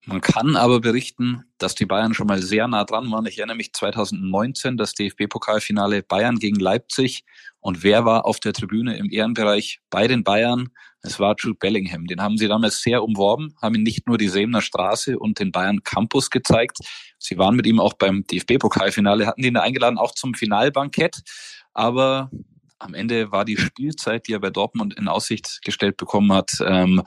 Man 0.09 0.21
kann 0.21 0.55
aber 0.55 0.79
berichten, 0.79 1.43
dass 1.57 1.75
die 1.75 1.85
Bayern 1.85 2.13
schon 2.13 2.27
mal 2.27 2.41
sehr 2.41 2.65
nah 2.69 2.85
dran 2.85 3.11
waren. 3.11 3.25
Ich 3.25 3.39
erinnere 3.39 3.57
mich 3.57 3.73
2019, 3.73 4.77
das 4.77 4.93
DFB-Pokalfinale 4.93 6.01
Bayern 6.01 6.39
gegen 6.39 6.61
Leipzig. 6.61 7.25
Und 7.59 7.83
wer 7.83 8.05
war 8.05 8.25
auf 8.25 8.39
der 8.39 8.53
Tribüne 8.53 8.95
im 8.95 9.11
Ehrenbereich 9.11 9.81
bei 9.89 10.07
den 10.07 10.23
Bayern? 10.23 10.69
Es 11.01 11.19
war 11.19 11.35
Jude 11.37 11.57
Bellingham. 11.59 12.07
Den 12.07 12.21
haben 12.21 12.37
sie 12.37 12.47
damals 12.47 12.81
sehr 12.81 13.03
umworben, 13.03 13.53
haben 13.61 13.75
ihn 13.75 13.83
nicht 13.83 14.07
nur 14.07 14.17
die 14.17 14.29
Seemner 14.29 14.61
Straße 14.61 15.19
und 15.19 15.39
den 15.39 15.51
Bayern 15.51 15.83
Campus 15.83 16.29
gezeigt. 16.29 16.77
Sie 17.19 17.37
waren 17.37 17.57
mit 17.57 17.67
ihm 17.67 17.81
auch 17.81 17.93
beim 17.93 18.23
DFB-Pokalfinale, 18.23 19.27
hatten 19.27 19.43
ihn 19.43 19.57
eingeladen, 19.57 19.97
auch 19.97 20.13
zum 20.13 20.35
Finalbankett. 20.35 21.19
Aber 21.73 22.31
am 22.79 22.93
Ende 22.93 23.33
war 23.33 23.43
die 23.43 23.57
Spielzeit, 23.57 24.29
die 24.29 24.33
er 24.33 24.39
bei 24.39 24.51
Dortmund 24.51 24.93
in 24.97 25.09
Aussicht 25.09 25.59
gestellt 25.65 25.97
bekommen 25.97 26.31
hat, 26.31 26.53
ähm, 26.65 27.03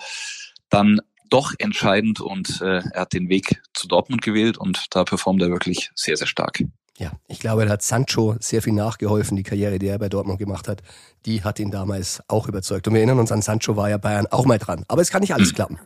dann 0.68 1.00
doch 1.30 1.54
entscheidend 1.58 2.20
und 2.20 2.60
äh, 2.60 2.82
er 2.92 3.00
hat 3.00 3.12
den 3.12 3.28
Weg 3.28 3.62
zu 3.72 3.88
Dortmund 3.88 4.22
gewählt 4.22 4.58
und 4.58 4.86
da 4.90 5.04
performt 5.04 5.40
er 5.42 5.50
wirklich 5.50 5.90
sehr, 5.94 6.16
sehr 6.16 6.26
stark. 6.26 6.62
Ja, 6.98 7.12
ich 7.28 7.40
glaube, 7.40 7.64
er 7.64 7.70
hat 7.70 7.82
Sancho 7.82 8.36
sehr 8.40 8.60
viel 8.60 8.74
nachgeholfen. 8.74 9.34
Die 9.34 9.42
Karriere, 9.42 9.78
die 9.78 9.86
er 9.86 9.98
bei 9.98 10.10
Dortmund 10.10 10.38
gemacht 10.38 10.68
hat, 10.68 10.82
die 11.24 11.42
hat 11.42 11.58
ihn 11.58 11.70
damals 11.70 12.22
auch 12.28 12.46
überzeugt. 12.46 12.86
Und 12.86 12.92
wir 12.92 13.00
erinnern 13.00 13.18
uns 13.18 13.32
an 13.32 13.40
Sancho, 13.40 13.74
war 13.74 13.88
ja 13.88 13.96
Bayern 13.96 14.26
auch 14.26 14.44
mal 14.44 14.58
dran. 14.58 14.84
Aber 14.86 15.00
es 15.00 15.10
kann 15.10 15.22
nicht 15.22 15.32
alles 15.32 15.48
hm. 15.48 15.54
klappen. 15.54 15.78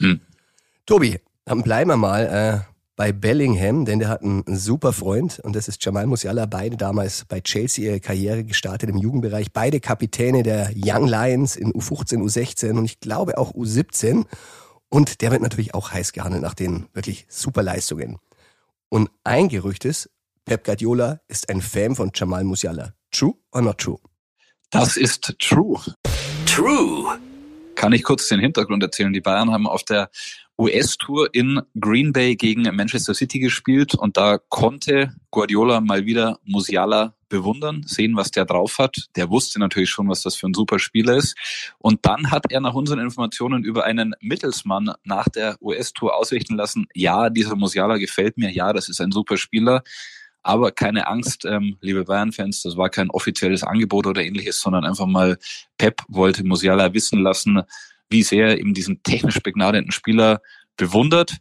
Hm. 0.00 0.20
Tobi, 0.86 1.20
dann 1.44 1.62
bleiben 1.62 1.90
wir 1.90 1.96
mal 1.96 2.64
äh, 2.66 2.70
bei 2.96 3.12
Bellingham, 3.12 3.84
denn 3.84 4.00
der 4.00 4.08
hat 4.08 4.22
einen 4.22 4.44
super 4.48 4.92
Freund 4.92 5.38
und 5.38 5.54
das 5.54 5.68
ist 5.68 5.84
Jamal 5.84 6.06
Musiala. 6.06 6.46
Beide 6.46 6.76
damals 6.76 7.24
bei 7.26 7.40
Chelsea 7.40 7.84
ihre 7.84 8.00
Karriere 8.00 8.42
gestartet 8.42 8.90
im 8.90 8.96
Jugendbereich. 8.96 9.52
Beide 9.52 9.78
Kapitäne 9.78 10.42
der 10.42 10.72
Young 10.74 11.06
Lions 11.06 11.54
in 11.54 11.72
U15, 11.72 12.18
U16 12.18 12.72
und 12.72 12.86
ich 12.86 12.98
glaube 12.98 13.38
auch 13.38 13.54
U17. 13.54 14.26
Und 14.90 15.20
der 15.22 15.30
wird 15.30 15.40
natürlich 15.40 15.72
auch 15.72 15.92
heiß 15.92 16.12
gehandelt 16.12 16.42
nach 16.42 16.54
den 16.54 16.88
wirklich 16.92 17.24
super 17.28 17.62
Leistungen. 17.62 18.18
Und 18.88 19.08
ein 19.22 19.48
Gerücht 19.48 19.84
ist, 19.84 20.10
Pep 20.44 20.64
Guardiola 20.64 21.20
ist 21.28 21.48
ein 21.48 21.60
Fan 21.60 21.94
von 21.94 22.10
Jamal 22.12 22.42
Musiala. 22.42 22.92
True 23.12 23.34
or 23.52 23.62
not 23.62 23.78
true? 23.78 23.98
Das 24.70 24.96
ist 24.96 25.36
true. 25.38 25.80
True. 26.44 27.18
Kann 27.76 27.92
ich 27.92 28.02
kurz 28.02 28.28
den 28.28 28.40
Hintergrund 28.40 28.82
erzählen? 28.82 29.12
Die 29.12 29.20
Bayern 29.20 29.52
haben 29.52 29.68
auf 29.68 29.84
der 29.84 30.10
US-Tour 30.58 31.32
in 31.32 31.62
Green 31.80 32.12
Bay 32.12 32.34
gegen 32.34 32.62
Manchester 32.62 33.14
City 33.14 33.38
gespielt 33.38 33.94
und 33.94 34.16
da 34.16 34.38
konnte 34.38 35.14
Guardiola 35.30 35.80
mal 35.80 36.04
wieder 36.04 36.38
Musiala 36.44 37.14
bewundern, 37.30 37.82
sehen, 37.86 38.16
was 38.16 38.30
der 38.30 38.44
drauf 38.44 38.78
hat. 38.78 39.08
Der 39.16 39.30
wusste 39.30 39.58
natürlich 39.58 39.88
schon, 39.88 40.08
was 40.10 40.22
das 40.22 40.36
für 40.36 40.46
ein 40.46 40.54
super 40.54 40.78
Spieler 40.78 41.16
ist. 41.16 41.34
Und 41.78 42.04
dann 42.04 42.30
hat 42.30 42.52
er 42.52 42.60
nach 42.60 42.74
unseren 42.74 42.98
Informationen 42.98 43.64
über 43.64 43.84
einen 43.84 44.14
Mittelsmann 44.20 44.92
nach 45.04 45.28
der 45.30 45.56
US-Tour 45.62 46.14
ausrichten 46.14 46.56
lassen, 46.56 46.86
ja, 46.94 47.30
dieser 47.30 47.56
Musiala 47.56 47.96
gefällt 47.96 48.36
mir, 48.36 48.50
ja, 48.50 48.74
das 48.74 48.90
ist 48.90 49.00
ein 49.00 49.12
super 49.12 49.38
Spieler. 49.38 49.82
Aber 50.42 50.72
keine 50.72 51.06
Angst, 51.06 51.44
ähm, 51.44 51.76
liebe 51.80 52.04
Bayern-Fans, 52.04 52.62
das 52.62 52.76
war 52.76 52.88
kein 52.90 53.10
offizielles 53.10 53.62
Angebot 53.62 54.06
oder 54.06 54.22
ähnliches, 54.22 54.60
sondern 54.60 54.84
einfach 54.84 55.06
mal 55.06 55.38
Pep 55.78 56.02
wollte 56.08 56.44
Musiala 56.44 56.92
wissen 56.94 57.22
lassen, 57.22 57.62
wie 58.08 58.22
sehr 58.22 58.48
er 58.48 58.58
eben 58.58 58.74
diesen 58.74 59.02
technisch 59.02 59.40
begnadeten 59.40 59.92
Spieler 59.92 60.40
bewundert. 60.76 61.36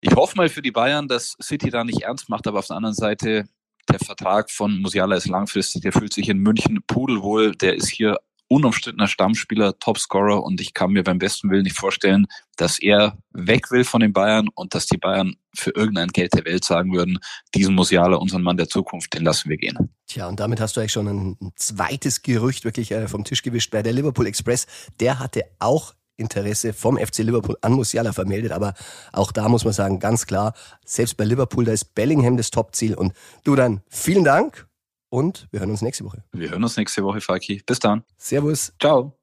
Ich 0.00 0.14
hoffe 0.14 0.36
mal 0.36 0.48
für 0.48 0.62
die 0.62 0.70
Bayern, 0.70 1.08
dass 1.08 1.36
City 1.42 1.70
da 1.70 1.82
nicht 1.82 2.02
ernst 2.02 2.28
macht, 2.28 2.46
aber 2.46 2.60
auf 2.60 2.66
der 2.66 2.76
anderen 2.76 2.94
Seite, 2.94 3.46
der 3.88 3.98
Vertrag 3.98 4.50
von 4.50 4.80
Musiala 4.80 5.16
ist 5.16 5.28
langfristig, 5.28 5.82
der 5.82 5.92
fühlt 5.92 6.12
sich 6.12 6.28
in 6.28 6.38
München 6.38 6.80
pudelwohl, 6.86 7.54
der 7.54 7.74
ist 7.74 7.88
hier 7.88 8.18
unumstrittener 8.48 9.08
Stammspieler, 9.08 9.78
Topscorer 9.78 10.42
und 10.42 10.60
ich 10.60 10.72
kann 10.74 10.92
mir 10.92 11.04
beim 11.04 11.18
besten 11.18 11.50
Willen 11.50 11.64
nicht 11.64 11.76
vorstellen, 11.76 12.26
dass 12.56 12.78
er 12.78 13.18
weg 13.32 13.70
will 13.70 13.84
von 13.84 14.00
den 14.00 14.12
Bayern 14.12 14.48
und 14.54 14.74
dass 14.74 14.86
die 14.86 14.96
Bayern 14.96 15.34
für 15.54 15.70
irgendein 15.70 16.08
Geld 16.08 16.32
der 16.34 16.44
Welt 16.44 16.64
sagen 16.64 16.92
würden, 16.92 17.18
diesen 17.54 17.74
Musiala, 17.74 18.16
unseren 18.16 18.42
Mann 18.42 18.56
der 18.56 18.68
Zukunft, 18.68 19.12
den 19.14 19.24
lassen 19.24 19.50
wir 19.50 19.58
gehen. 19.58 19.76
Tja, 20.06 20.26
und 20.26 20.40
damit 20.40 20.60
hast 20.60 20.76
du 20.76 20.80
eigentlich 20.80 20.92
schon 20.92 21.08
ein 21.08 21.52
zweites 21.56 22.22
Gerücht 22.22 22.64
wirklich 22.64 22.90
äh, 22.90 23.06
vom 23.06 23.24
Tisch 23.24 23.42
gewischt 23.42 23.70
bei 23.70 23.82
der 23.82 23.92
Liverpool 23.92 24.26
Express. 24.26 24.66
Der 24.98 25.18
hatte 25.18 25.42
auch 25.58 25.94
Interesse 26.18 26.72
vom 26.72 26.98
FC 26.98 27.18
Liverpool 27.18 27.56
an 27.62 27.72
Musiala 27.72 28.12
vermeldet, 28.12 28.52
aber 28.52 28.74
auch 29.12 29.32
da 29.32 29.48
muss 29.48 29.64
man 29.64 29.72
sagen, 29.72 30.00
ganz 30.00 30.26
klar, 30.26 30.52
selbst 30.84 31.16
bei 31.16 31.24
Liverpool, 31.24 31.64
da 31.64 31.72
ist 31.72 31.94
Bellingham 31.94 32.36
das 32.36 32.50
Topziel. 32.50 32.94
Und 32.94 33.12
du 33.44 33.54
dann, 33.54 33.80
vielen 33.88 34.24
Dank 34.24 34.66
und 35.08 35.48
wir 35.50 35.60
hören 35.60 35.70
uns 35.70 35.80
nächste 35.80 36.04
Woche. 36.04 36.22
Wir 36.32 36.50
hören 36.50 36.62
uns 36.62 36.76
nächste 36.76 37.02
Woche, 37.02 37.20
Falki. 37.20 37.62
Bis 37.64 37.78
dann. 37.78 38.04
Servus. 38.18 38.72
Ciao. 38.80 39.14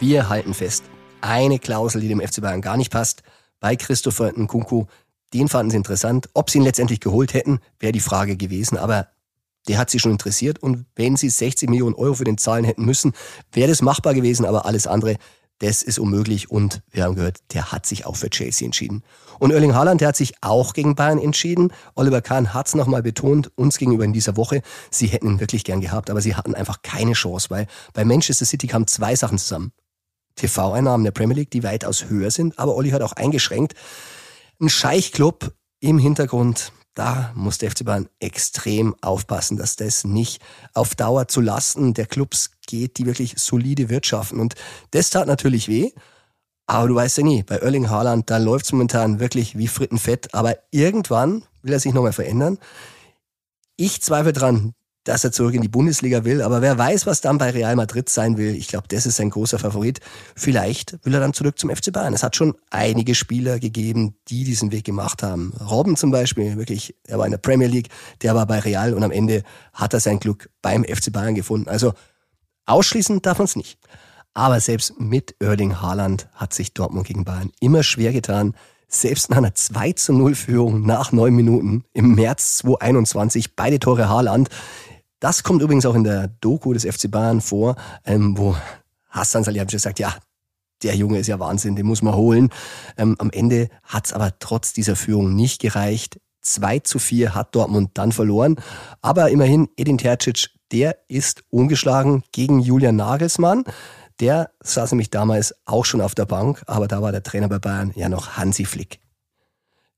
Wir 0.00 0.28
halten 0.28 0.52
fest, 0.52 0.84
eine 1.22 1.58
Klausel, 1.58 2.02
die 2.02 2.08
dem 2.08 2.20
FC 2.20 2.42
Bayern 2.42 2.60
gar 2.60 2.76
nicht 2.76 2.92
passt, 2.92 3.22
bei 3.58 3.76
Christopher 3.76 4.32
Nkunku, 4.36 4.84
den 5.32 5.48
fanden 5.48 5.70
sie 5.70 5.78
interessant. 5.78 6.28
Ob 6.34 6.50
sie 6.50 6.58
ihn 6.58 6.64
letztendlich 6.64 7.00
geholt 7.00 7.32
hätten, 7.32 7.60
wäre 7.80 7.92
die 7.92 8.00
Frage 8.00 8.36
gewesen. 8.36 8.76
Aber 8.76 9.08
der 9.68 9.78
hat 9.78 9.90
sie 9.90 9.98
schon 9.98 10.12
interessiert 10.12 10.58
und 10.62 10.86
wenn 10.96 11.16
sie 11.16 11.28
60 11.28 11.68
Millionen 11.68 11.94
Euro 11.94 12.14
für 12.14 12.24
den 12.24 12.38
zahlen 12.38 12.64
hätten 12.64 12.84
müssen, 12.84 13.12
wäre 13.52 13.68
das 13.68 13.82
machbar 13.82 14.14
gewesen, 14.14 14.44
aber 14.44 14.66
alles 14.66 14.86
andere, 14.86 15.16
das 15.58 15.82
ist 15.82 15.98
unmöglich 15.98 16.50
und 16.50 16.82
wir 16.90 17.04
haben 17.04 17.14
gehört, 17.14 17.38
der 17.52 17.72
hat 17.72 17.86
sich 17.86 18.06
auch 18.06 18.16
für 18.16 18.28
Chelsea 18.28 18.66
entschieden. 18.66 19.02
Und 19.38 19.52
Erling 19.52 19.74
Haaland, 19.74 20.00
der 20.00 20.08
hat 20.08 20.16
sich 20.16 20.34
auch 20.40 20.72
gegen 20.72 20.94
Bayern 20.94 21.18
entschieden. 21.18 21.72
Oliver 21.94 22.20
Kahn 22.22 22.52
hat 22.52 22.66
es 22.66 22.74
nochmal 22.74 23.02
betont, 23.02 23.50
uns 23.56 23.78
gegenüber 23.78 24.04
in 24.04 24.12
dieser 24.12 24.36
Woche, 24.36 24.62
sie 24.90 25.06
hätten 25.06 25.28
ihn 25.28 25.40
wirklich 25.40 25.64
gern 25.64 25.80
gehabt, 25.80 26.10
aber 26.10 26.20
sie 26.20 26.34
hatten 26.34 26.54
einfach 26.54 26.82
keine 26.82 27.12
Chance, 27.12 27.50
weil 27.50 27.66
bei 27.92 28.04
Manchester 28.04 28.44
City 28.44 28.66
kamen 28.66 28.86
zwei 28.86 29.16
Sachen 29.16 29.38
zusammen. 29.38 29.72
TV-Einnahmen 30.36 31.04
der 31.04 31.12
Premier 31.12 31.36
League, 31.36 31.50
die 31.50 31.62
weitaus 31.62 32.06
höher 32.06 32.30
sind, 32.30 32.58
aber 32.58 32.74
Olli 32.74 32.90
hat 32.90 33.02
auch 33.02 33.12
eingeschränkt. 33.12 33.74
Ein 34.60 34.68
Scheichclub 34.68 35.52
im 35.80 35.98
Hintergrund, 35.98 36.72
da 36.94 37.32
muss 37.34 37.58
der 37.58 37.70
FC 37.70 37.84
Bayern 37.84 38.08
extrem 38.20 38.94
aufpassen, 39.00 39.56
dass 39.56 39.76
das 39.76 40.04
nicht 40.04 40.40
auf 40.72 40.94
Dauer 40.94 41.28
zu 41.28 41.40
Lasten 41.40 41.92
der 41.92 42.06
Clubs 42.06 42.52
geht, 42.66 42.98
die 42.98 43.06
wirklich 43.06 43.34
solide 43.36 43.88
wirtschaften. 43.88 44.40
Und 44.40 44.54
das 44.92 45.10
tat 45.10 45.26
natürlich 45.26 45.68
weh. 45.68 45.90
Aber 46.66 46.88
du 46.88 46.94
weißt 46.94 47.18
ja 47.18 47.24
nie, 47.24 47.42
bei 47.42 47.56
Erling 47.56 47.90
Haaland, 47.90 48.30
da 48.30 48.38
läuft's 48.38 48.72
momentan 48.72 49.20
wirklich 49.20 49.58
wie 49.58 49.68
Frittenfett. 49.68 50.32
Aber 50.34 50.56
irgendwann 50.70 51.44
will 51.62 51.72
er 51.72 51.80
sich 51.80 51.92
nochmal 51.92 52.12
verändern. 52.12 52.58
Ich 53.76 54.00
zweifle 54.00 54.32
dran, 54.32 54.72
dass 55.04 55.22
er 55.22 55.32
zurück 55.32 55.54
in 55.54 55.62
die 55.62 55.68
Bundesliga 55.68 56.24
will. 56.24 56.42
Aber 56.42 56.62
wer 56.62 56.76
weiß, 56.76 57.06
was 57.06 57.20
dann 57.20 57.38
bei 57.38 57.50
Real 57.50 57.76
Madrid 57.76 58.08
sein 58.08 58.36
will. 58.38 58.54
Ich 58.54 58.68
glaube, 58.68 58.88
das 58.88 59.06
ist 59.06 59.16
sein 59.16 59.30
großer 59.30 59.58
Favorit. 59.58 60.00
Vielleicht 60.34 60.98
will 61.04 61.14
er 61.14 61.20
dann 61.20 61.34
zurück 61.34 61.58
zum 61.58 61.70
FC 61.70 61.92
Bayern. 61.92 62.14
Es 62.14 62.22
hat 62.22 62.36
schon 62.36 62.54
einige 62.70 63.14
Spieler 63.14 63.58
gegeben, 63.58 64.16
die 64.28 64.44
diesen 64.44 64.72
Weg 64.72 64.84
gemacht 64.84 65.22
haben. 65.22 65.52
Robben 65.60 65.96
zum 65.96 66.10
Beispiel, 66.10 66.56
wirklich, 66.56 66.94
er 67.06 67.18
war 67.18 67.26
in 67.26 67.32
der 67.32 67.38
Premier 67.38 67.68
League, 67.68 67.88
der 68.22 68.34
war 68.34 68.46
bei 68.46 68.58
Real 68.58 68.94
und 68.94 69.02
am 69.02 69.10
Ende 69.10 69.42
hat 69.72 69.92
er 69.92 70.00
sein 70.00 70.18
Glück 70.18 70.50
beim 70.62 70.84
FC 70.84 71.12
Bayern 71.12 71.34
gefunden. 71.34 71.68
Also 71.68 71.92
ausschließen 72.66 73.20
darf 73.22 73.38
man 73.38 73.44
es 73.44 73.56
nicht. 73.56 73.78
Aber 74.32 74.58
selbst 74.58 74.98
mit 74.98 75.36
Erling 75.38 75.80
Haaland 75.80 76.28
hat 76.34 76.54
sich 76.54 76.74
Dortmund 76.74 77.06
gegen 77.06 77.24
Bayern 77.24 77.52
immer 77.60 77.82
schwer 77.82 78.12
getan. 78.12 78.54
Selbst 78.88 79.30
nach 79.30 79.38
einer 79.38 79.54
2 79.54 79.92
zu 79.92 80.12
0 80.12 80.34
Führung 80.34 80.86
nach 80.86 81.12
neun 81.12 81.34
Minuten 81.34 81.84
im 81.92 82.14
März 82.14 82.58
2021, 82.58 83.56
beide 83.56 83.78
Tore 83.78 84.08
Haaland, 84.08 84.48
das 85.24 85.42
kommt 85.42 85.62
übrigens 85.62 85.86
auch 85.86 85.94
in 85.94 86.04
der 86.04 86.28
Doku 86.28 86.74
des 86.74 86.84
FC 86.84 87.10
Bayern 87.10 87.40
vor, 87.40 87.76
ähm, 88.04 88.36
wo 88.36 88.54
Hassan 89.08 89.42
Salihamidzic 89.42 89.80
sagt, 89.80 89.98
ja, 89.98 90.14
der 90.82 90.94
Junge 90.96 91.18
ist 91.18 91.28
ja 91.28 91.40
Wahnsinn, 91.40 91.76
den 91.76 91.86
muss 91.86 92.02
man 92.02 92.14
holen. 92.14 92.50
Ähm, 92.98 93.16
am 93.18 93.30
Ende 93.30 93.70
hat 93.84 94.04
es 94.04 94.12
aber 94.12 94.38
trotz 94.38 94.74
dieser 94.74 94.96
Führung 94.96 95.34
nicht 95.34 95.62
gereicht. 95.62 96.20
2 96.42 96.80
zu 96.80 96.98
4 96.98 97.34
hat 97.34 97.54
Dortmund 97.54 97.92
dann 97.94 98.12
verloren. 98.12 98.56
Aber 99.00 99.30
immerhin, 99.30 99.70
Edin 99.78 99.96
Tercic, 99.96 100.50
der 100.72 100.98
ist 101.08 101.42
ungeschlagen 101.48 102.22
gegen 102.32 102.60
Julian 102.60 102.96
Nagelsmann. 102.96 103.64
Der 104.20 104.50
saß 104.60 104.92
nämlich 104.92 105.08
damals 105.08 105.54
auch 105.64 105.86
schon 105.86 106.02
auf 106.02 106.14
der 106.14 106.26
Bank, 106.26 106.62
aber 106.66 106.86
da 106.86 107.00
war 107.00 107.12
der 107.12 107.22
Trainer 107.22 107.48
bei 107.48 107.58
Bayern 107.58 107.92
ja 107.94 108.10
noch 108.10 108.36
Hansi 108.36 108.66
Flick. 108.66 109.00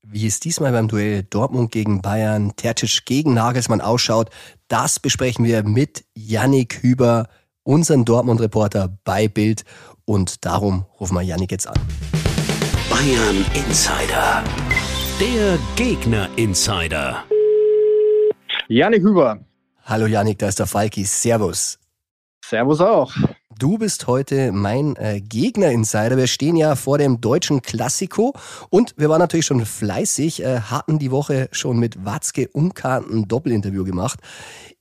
Wie 0.09 0.25
es 0.25 0.39
diesmal 0.39 0.71
beim 0.71 0.87
Duell 0.87 1.23
Dortmund 1.23 1.69
gegen 1.69 2.01
Bayern, 2.01 2.55
Tercic 2.55 3.05
gegen 3.05 3.33
Nagelsmann 3.33 3.81
ausschaut, 3.81 4.29
das 4.69 5.01
besprechen 5.01 5.43
wir 5.43 5.63
mit 5.63 6.05
Yannick 6.15 6.81
Hüber, 6.81 7.27
unseren 7.63 8.05
Dortmund-Reporter 8.05 8.97
bei 9.03 9.27
Bild. 9.27 9.65
Und 10.05 10.45
darum 10.45 10.85
rufen 10.97 11.15
wir 11.15 11.23
Yannick 11.23 11.51
jetzt 11.51 11.67
an. 11.67 11.75
Bayern 12.89 13.45
Insider. 13.53 14.45
Der 15.19 15.59
Gegner 15.75 16.29
Insider. 16.37 17.25
Yannick 18.69 19.03
Hüber. 19.03 19.39
Hallo 19.83 20.05
Yannick, 20.05 20.39
da 20.39 20.47
ist 20.47 20.59
der 20.59 20.67
Falki. 20.67 21.03
Servus. 21.03 21.79
Servus 22.45 22.79
auch. 22.79 23.13
Du 23.59 23.79
bist 23.79 24.05
heute 24.05 24.51
mein 24.51 24.95
äh, 24.97 25.19
Gegner-Insider. 25.19 26.15
Wir 26.15 26.27
stehen 26.27 26.55
ja 26.55 26.75
vor 26.75 26.99
dem 26.99 27.21
deutschen 27.21 27.63
Klassiko 27.63 28.33
und 28.69 28.93
wir 28.97 29.09
waren 29.09 29.19
natürlich 29.19 29.47
schon 29.47 29.65
fleißig, 29.65 30.43
äh, 30.43 30.59
hatten 30.59 30.99
die 30.99 31.09
Woche 31.09 31.49
schon 31.51 31.79
mit 31.79 32.05
Watzke 32.05 32.49
Umkarten 32.49 33.21
ein 33.21 33.27
Doppelinterview 33.27 33.83
gemacht. 33.83 34.19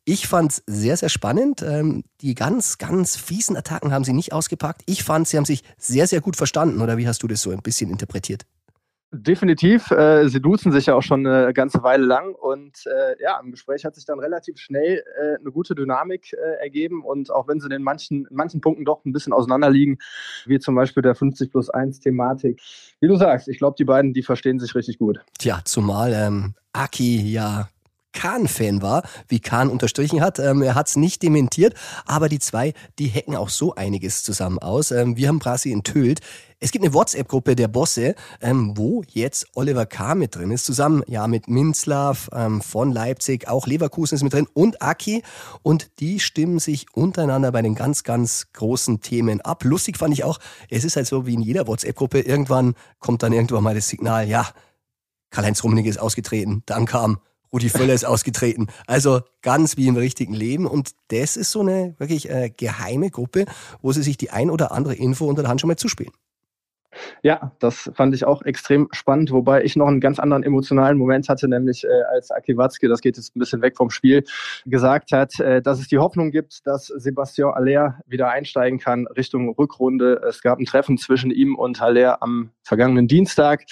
Ich 0.05 0.27
fand's 0.27 0.63
sehr, 0.67 0.99
sehr 0.99 1.09
spannend. 1.09 1.63
Ähm, 1.63 2.05
die 2.21 2.35
ganz, 2.35 2.77
ganz 2.77 3.17
fiesen 3.17 3.57
Attacken 3.57 3.93
haben 3.93 4.05
sie 4.05 4.13
nicht 4.13 4.35
ausgepackt. 4.35 4.83
Ich 4.85 5.05
fand, 5.05 5.27
sie 5.27 5.39
haben 5.39 5.47
sich 5.47 5.63
sehr, 5.79 6.07
sehr 6.07 6.21
gut 6.21 6.37
verstanden. 6.37 6.83
Oder 6.83 6.99
wie 6.99 7.09
hast 7.09 7.23
du 7.23 7.29
das 7.29 7.41
so 7.41 7.53
ein 7.53 7.63
bisschen 7.63 7.91
interpretiert? 7.91 8.45
Definitiv. 9.13 9.91
Äh, 9.93 10.29
sie 10.29 10.41
duzen 10.41 10.73
sich 10.73 10.87
ja 10.87 10.95
auch 10.95 11.03
schon 11.03 11.27
eine 11.27 11.55
ganze 11.55 11.83
Weile 11.83 12.05
lang 12.05 12.35
und 12.35 12.85
äh, 12.87 13.23
ja, 13.23 13.39
im 13.41 13.53
Gespräch 13.53 13.85
hat 13.85 13.95
sich 13.95 14.05
dann 14.05 14.19
relativ 14.19 14.59
schnell 14.59 15.03
äh, 15.21 15.39
eine 15.39 15.53
gute 15.53 15.75
Dynamik 15.75 16.33
äh, 16.33 16.63
ergeben 16.63 17.05
und 17.05 17.31
auch 17.31 17.47
wenn 17.47 17.61
sie 17.61 17.69
in 17.73 17.83
manchen, 17.83 18.27
in 18.27 18.37
manchen 18.37 18.61
Punkten 18.61 18.85
doch 18.85 19.05
ein 19.05 19.13
bisschen 19.13 19.33
auseinanderliegen, 19.33 19.99
wie 20.47 20.59
zum 20.59 20.75
Beispiel 20.75 21.03
der 21.03 21.15
50 21.15 21.53
plus 21.53 21.71
1 21.71 22.01
Thematik. 22.01 22.61
Wie 23.01 23.07
du 23.07 23.17
sagst, 23.17 23.49
ich 23.49 23.59
glaube, 23.59 23.77
die 23.79 23.85
beiden, 23.85 24.13
die 24.13 24.23
verstehen 24.23 24.59
sich 24.59 24.75
richtig 24.75 24.99
gut. 24.99 25.21
Tja, 25.39 25.61
zumal 25.65 26.13
ähm, 26.13 26.55
Aki 26.73 27.31
ja 27.31 27.69
Kahn-Fan 28.17 28.83
war, 28.83 29.03
wie 29.29 29.41
Kahn 29.41 29.69
unterstrichen 29.69 30.23
hat. 30.23 30.39
Ähm, 30.39 30.63
er 30.63 30.75
hat 30.75 30.89
es 30.89 30.97
nicht 30.97 31.23
dementiert, 31.23 31.75
aber 32.07 32.29
die 32.29 32.39
zwei, 32.39 32.73
die 32.99 33.09
hacken 33.09 33.37
auch 33.37 33.51
so 33.51 33.75
einiges 33.75 34.25
zusammen 34.25 34.59
aus. 34.59 34.91
Ähm, 34.91 35.17
wir 35.17 35.29
haben 35.29 35.39
Brasi 35.39 35.71
enthüllt. 35.71 36.21
Es 36.59 36.71
gibt 36.71 36.83
eine 36.83 36.95
WhatsApp-Gruppe 36.95 37.55
der 37.55 37.69
Bosse, 37.69 38.15
ähm, 38.41 38.73
wo 38.77 39.05
jetzt 39.09 39.47
Oliver 39.55 39.85
Kahn 39.85 40.19
mit 40.19 40.35
drin 40.35 40.51
ist, 40.51 40.65
zusammen 40.65 41.03
ja 41.07 41.27
mit 41.29 41.49
Minzlav 41.49 42.31
ähm, 42.33 42.63
von 42.63 42.91
Leipzig, 42.91 43.47
auch 43.47 43.67
Leverkusen 43.67 44.17
ist 44.17 44.23
mit 44.23 44.33
drin 44.33 44.49
und 44.55 44.81
Aki. 44.81 45.23
Und 45.63 45.91
die 46.01 46.19
stimmen 46.19 46.59
sich 46.59 46.87
untereinander 46.95 47.53
bei 47.53 47.61
den 47.61 47.75
ganz, 47.75 48.05
ganz 48.05 48.47
großen 48.55 49.03
Themen 49.03 49.43
ab. 49.43 49.65
Lustig 49.65 49.99
fand 49.99 50.15
ich 50.15 50.25
auch, 50.25 50.39
es 50.71 50.85
ist 50.85 50.97
halt 50.97 51.07
so 51.07 51.27
wie 51.27 51.35
in 51.35 51.43
jeder 51.43 51.67
WhatsApp-Gruppe, 51.67 52.21
irgendwann 52.21 52.75
kommt 52.99 53.23
dann 53.23 53.35
irgendwann 53.35 53.63
mal 53.63 53.75
das 53.75 53.89
Signal, 53.89 54.27
ja, 54.27 54.49
Karl-Heinz 55.31 55.63
Rummenigge 55.63 55.91
ist 55.91 55.99
ausgetreten. 55.99 56.63
Dann 56.65 56.87
kam 56.87 57.19
Rudi 57.57 57.71
Völler 57.71 57.95
ist 57.95 58.05
ausgetreten. 58.05 58.67
Also 58.87 59.23
ganz 59.41 59.79
wie 59.79 59.87
im 59.87 59.97
richtigen 59.97 60.35
Leben. 60.35 60.67
Und 60.67 60.91
das 61.09 61.39
ist 61.39 61.53
so 61.53 61.61
eine 61.61 61.95
wirklich 61.97 62.29
äh, 62.29 62.51
geheime 62.55 63.09
Gruppe, 63.09 63.47
wo 63.81 63.93
sie 63.93 64.03
sich 64.03 64.19
die 64.19 64.29
ein 64.29 64.51
oder 64.51 64.73
andere 64.73 64.95
Info 64.95 65.25
unter 65.25 65.41
der 65.41 65.49
Hand 65.49 65.63
schon 65.63 65.69
mal 65.69 65.77
zuspielen. 65.77 66.13
Ja, 67.23 67.53
das 67.59 67.91
fand 67.95 68.15
ich 68.15 68.25
auch 68.25 68.43
extrem 68.43 68.89
spannend, 68.93 69.33
wobei 69.33 69.65
ich 69.65 69.77
noch 69.77 69.89
einen 69.89 70.01
ganz 70.01 70.19
anderen 70.19 70.43
emotionalen 70.43 70.99
Moment 70.99 71.29
hatte, 71.29 71.49
nämlich 71.49 71.85
äh, 71.85 72.03
als 72.15 72.31
Aki 72.31 72.57
Watzke, 72.57 72.89
das 72.89 73.01
geht 73.01 73.17
jetzt 73.17 73.35
ein 73.35 73.39
bisschen 73.39 73.63
weg 73.63 73.77
vom 73.77 73.91
Spiel, 73.91 74.25
gesagt 74.65 75.13
hat, 75.13 75.39
äh, 75.41 75.63
dass 75.63 75.81
es 75.81 75.89
die 75.89 75.99
Hoffnung 75.99 76.31
gibt, 76.31 76.67
dass 76.67 76.87
Sebastian 76.87 77.55
Aller 77.55 77.99
wieder 78.07 78.31
einsteigen 78.31 78.79
kann 78.79 79.07
Richtung 79.07 79.51
Rückrunde. 79.51 80.21
Es 80.29 80.43
gab 80.43 80.59
ein 80.59 80.65
Treffen 80.65 80.99
zwischen 80.99 81.31
ihm 81.31 81.55
und 81.57 81.81
Haller 81.81 82.23
am 82.23 82.51
vergangenen 82.63 83.09
Dienstag 83.09 83.65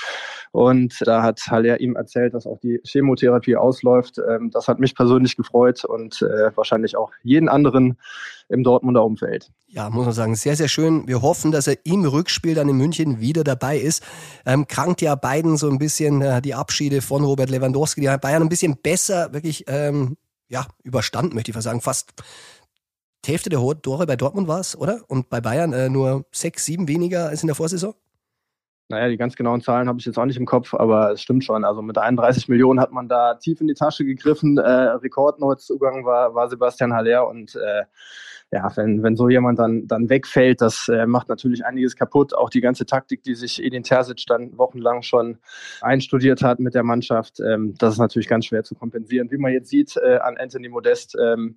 und 0.52 0.94
da 1.00 1.22
hat 1.22 1.40
Haller 1.48 1.80
ihm 1.80 1.96
erzählt, 1.96 2.34
dass 2.34 2.46
auch 2.46 2.58
die 2.60 2.80
Chemotherapie 2.84 3.56
ausläuft. 3.56 4.18
Ähm, 4.18 4.50
das 4.52 4.68
hat 4.68 4.78
mich 4.78 4.94
persönlich 4.94 5.36
gefreut 5.36 5.84
und 5.84 6.22
äh, 6.22 6.56
wahrscheinlich 6.56 6.96
auch 6.96 7.10
jeden 7.22 7.48
anderen 7.48 7.98
im 8.48 8.62
Dortmunder 8.62 9.04
Umfeld. 9.04 9.50
Ja, 9.68 9.90
muss 9.90 10.04
man 10.04 10.14
sagen, 10.14 10.34
sehr, 10.36 10.56
sehr 10.56 10.68
schön. 10.68 11.08
Wir 11.08 11.22
hoffen, 11.22 11.50
dass 11.50 11.66
er 11.66 11.76
im 11.84 12.04
Rückspiel 12.04 12.54
dann 12.54 12.68
in 12.68 12.76
München 12.76 13.20
wieder 13.20 13.44
dabei 13.44 13.78
ist. 13.78 14.02
Ähm, 14.46 14.66
krankt 14.68 15.02
ja 15.02 15.14
beiden 15.14 15.56
so 15.56 15.68
ein 15.68 15.78
bisschen 15.78 16.22
äh, 16.22 16.40
die 16.40 16.54
Abschiede 16.54 17.02
von 17.02 17.24
Robert 17.24 17.50
Lewandowski, 17.50 18.00
die 18.00 18.16
Bayern 18.18 18.42
ein 18.42 18.48
bisschen 18.48 18.76
besser 18.76 19.32
wirklich 19.32 19.64
ähm, 19.66 20.16
ja, 20.48 20.66
überstanden, 20.82 21.34
möchte 21.34 21.50
ich 21.50 21.54
fast 21.54 21.64
sagen. 21.64 21.80
Fast 21.80 22.12
die 23.24 23.32
Hälfte 23.32 23.48
der 23.48 23.60
Tore 23.82 24.06
bei 24.06 24.16
Dortmund 24.16 24.48
war 24.48 24.60
es, 24.60 24.76
oder? 24.76 25.00
Und 25.08 25.30
bei 25.30 25.40
Bayern 25.40 25.72
äh, 25.72 25.88
nur 25.88 26.26
sechs, 26.30 26.66
sieben 26.66 26.88
weniger 26.88 27.28
als 27.28 27.42
in 27.42 27.46
der 27.46 27.56
Vorsaison? 27.56 27.94
Naja, 28.88 29.08
die 29.08 29.16
ganz 29.16 29.34
genauen 29.34 29.62
Zahlen 29.62 29.88
habe 29.88 29.98
ich 29.98 30.04
jetzt 30.04 30.18
auch 30.18 30.26
nicht 30.26 30.36
im 30.36 30.44
Kopf, 30.44 30.74
aber 30.74 31.12
es 31.12 31.22
stimmt 31.22 31.42
schon. 31.42 31.64
Also 31.64 31.80
mit 31.80 31.96
31 31.96 32.48
Millionen 32.48 32.80
hat 32.80 32.92
man 32.92 33.08
da 33.08 33.34
tief 33.34 33.60
in 33.62 33.66
die 33.66 33.74
Tasche 33.74 34.04
gegriffen. 34.04 34.58
Äh, 34.58 34.70
Rekordneuzugang 34.70 36.04
war, 36.04 36.34
war 36.34 36.48
Sebastian 36.48 36.92
Haller 36.92 37.26
und 37.26 37.56
äh, 37.56 37.84
ja, 38.54 38.70
wenn, 38.76 39.02
wenn 39.02 39.16
so 39.16 39.28
jemand 39.28 39.58
dann, 39.58 39.86
dann 39.88 40.08
wegfällt, 40.08 40.60
das 40.60 40.88
äh, 40.88 41.06
macht 41.06 41.28
natürlich 41.28 41.64
einiges 41.64 41.96
kaputt. 41.96 42.34
Auch 42.34 42.50
die 42.50 42.60
ganze 42.60 42.86
Taktik, 42.86 43.22
die 43.22 43.34
sich 43.34 43.62
Edin 43.62 43.82
Terzic 43.82 44.24
dann 44.28 44.56
wochenlang 44.56 45.02
schon 45.02 45.38
einstudiert 45.80 46.42
hat 46.42 46.60
mit 46.60 46.74
der 46.74 46.84
Mannschaft, 46.84 47.40
ähm, 47.40 47.74
das 47.78 47.94
ist 47.94 47.98
natürlich 47.98 48.28
ganz 48.28 48.46
schwer 48.46 48.62
zu 48.62 48.74
kompensieren. 48.74 49.30
Wie 49.30 49.38
man 49.38 49.52
jetzt 49.52 49.70
sieht 49.70 49.96
äh, 49.96 50.18
an 50.18 50.36
Anthony 50.36 50.68
Modest, 50.68 51.16
ähm, 51.20 51.56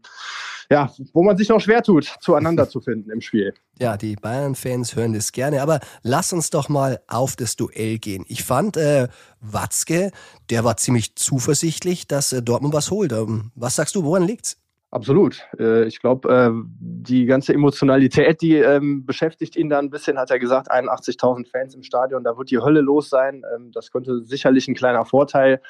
ja, 0.70 0.92
wo 1.14 1.24
man 1.24 1.38
sich 1.38 1.50
noch 1.50 1.62
schwer 1.62 1.82
tut, 1.82 2.16
zueinander 2.20 2.68
zu 2.68 2.82
finden 2.82 3.12
im 3.12 3.22
Spiel. 3.22 3.54
Ja, 3.80 3.96
die 3.96 4.16
Bayern-Fans 4.16 4.96
hören 4.96 5.14
das 5.14 5.32
gerne, 5.32 5.62
aber 5.62 5.80
lass 6.02 6.34
uns 6.34 6.50
doch 6.50 6.68
mal 6.68 7.00
auf 7.08 7.36
das 7.36 7.58
Duell 7.58 8.00
gehen. 8.00 8.26
Ich 8.28 8.44
fand 8.44 8.76
äh, 8.76 9.08
Watzke, 9.40 10.10
der 10.50 10.64
war 10.64 10.78
ziemlich 10.78 11.16
zuversichtlich, 11.16 12.08
dass 12.08 12.34
äh, 12.34 12.42
Dortmund 12.42 12.74
was 12.74 12.90
holt. 12.90 13.12
Ähm, 13.12 13.52
was 13.54 13.76
sagst 13.76 13.94
du, 13.94 14.04
woran 14.04 14.24
liegt's? 14.24 14.58
Absolut. 14.90 15.46
Äh, 15.60 15.86
ich 15.86 16.00
glaube, 16.00 16.34
äh, 16.34 16.50
die 16.80 17.26
ganze 17.26 17.54
Emotionalität, 17.54 18.42
die 18.42 18.56
ähm, 18.56 19.06
beschäftigt 19.06 19.56
ihn 19.58 19.70
da 19.70 19.78
ein 19.78 19.92
bisschen, 19.92 20.18
hat 20.18 20.32
er 20.32 20.40
gesagt, 20.40 20.72
81.000 20.72 21.48
Fans 21.48 21.76
im 21.76 21.84
Stadion, 21.84 22.24
da 22.24 22.36
wird 22.36 22.50
die 22.50 22.60
Hölle 22.60 22.82
los 22.82 23.10
sein. 23.10 23.44
Ähm, 23.56 23.72
das 23.74 23.92
könnte 23.92 24.24
sicherlich 24.24 24.68
ein 24.68 24.76
kleiner 24.76 25.06
Vorteil 25.06 25.62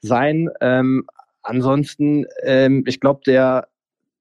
sein. 0.00 0.48
Ansonsten, 1.42 2.26
ich 2.86 3.00
glaube, 3.00 3.20
der 3.26 3.66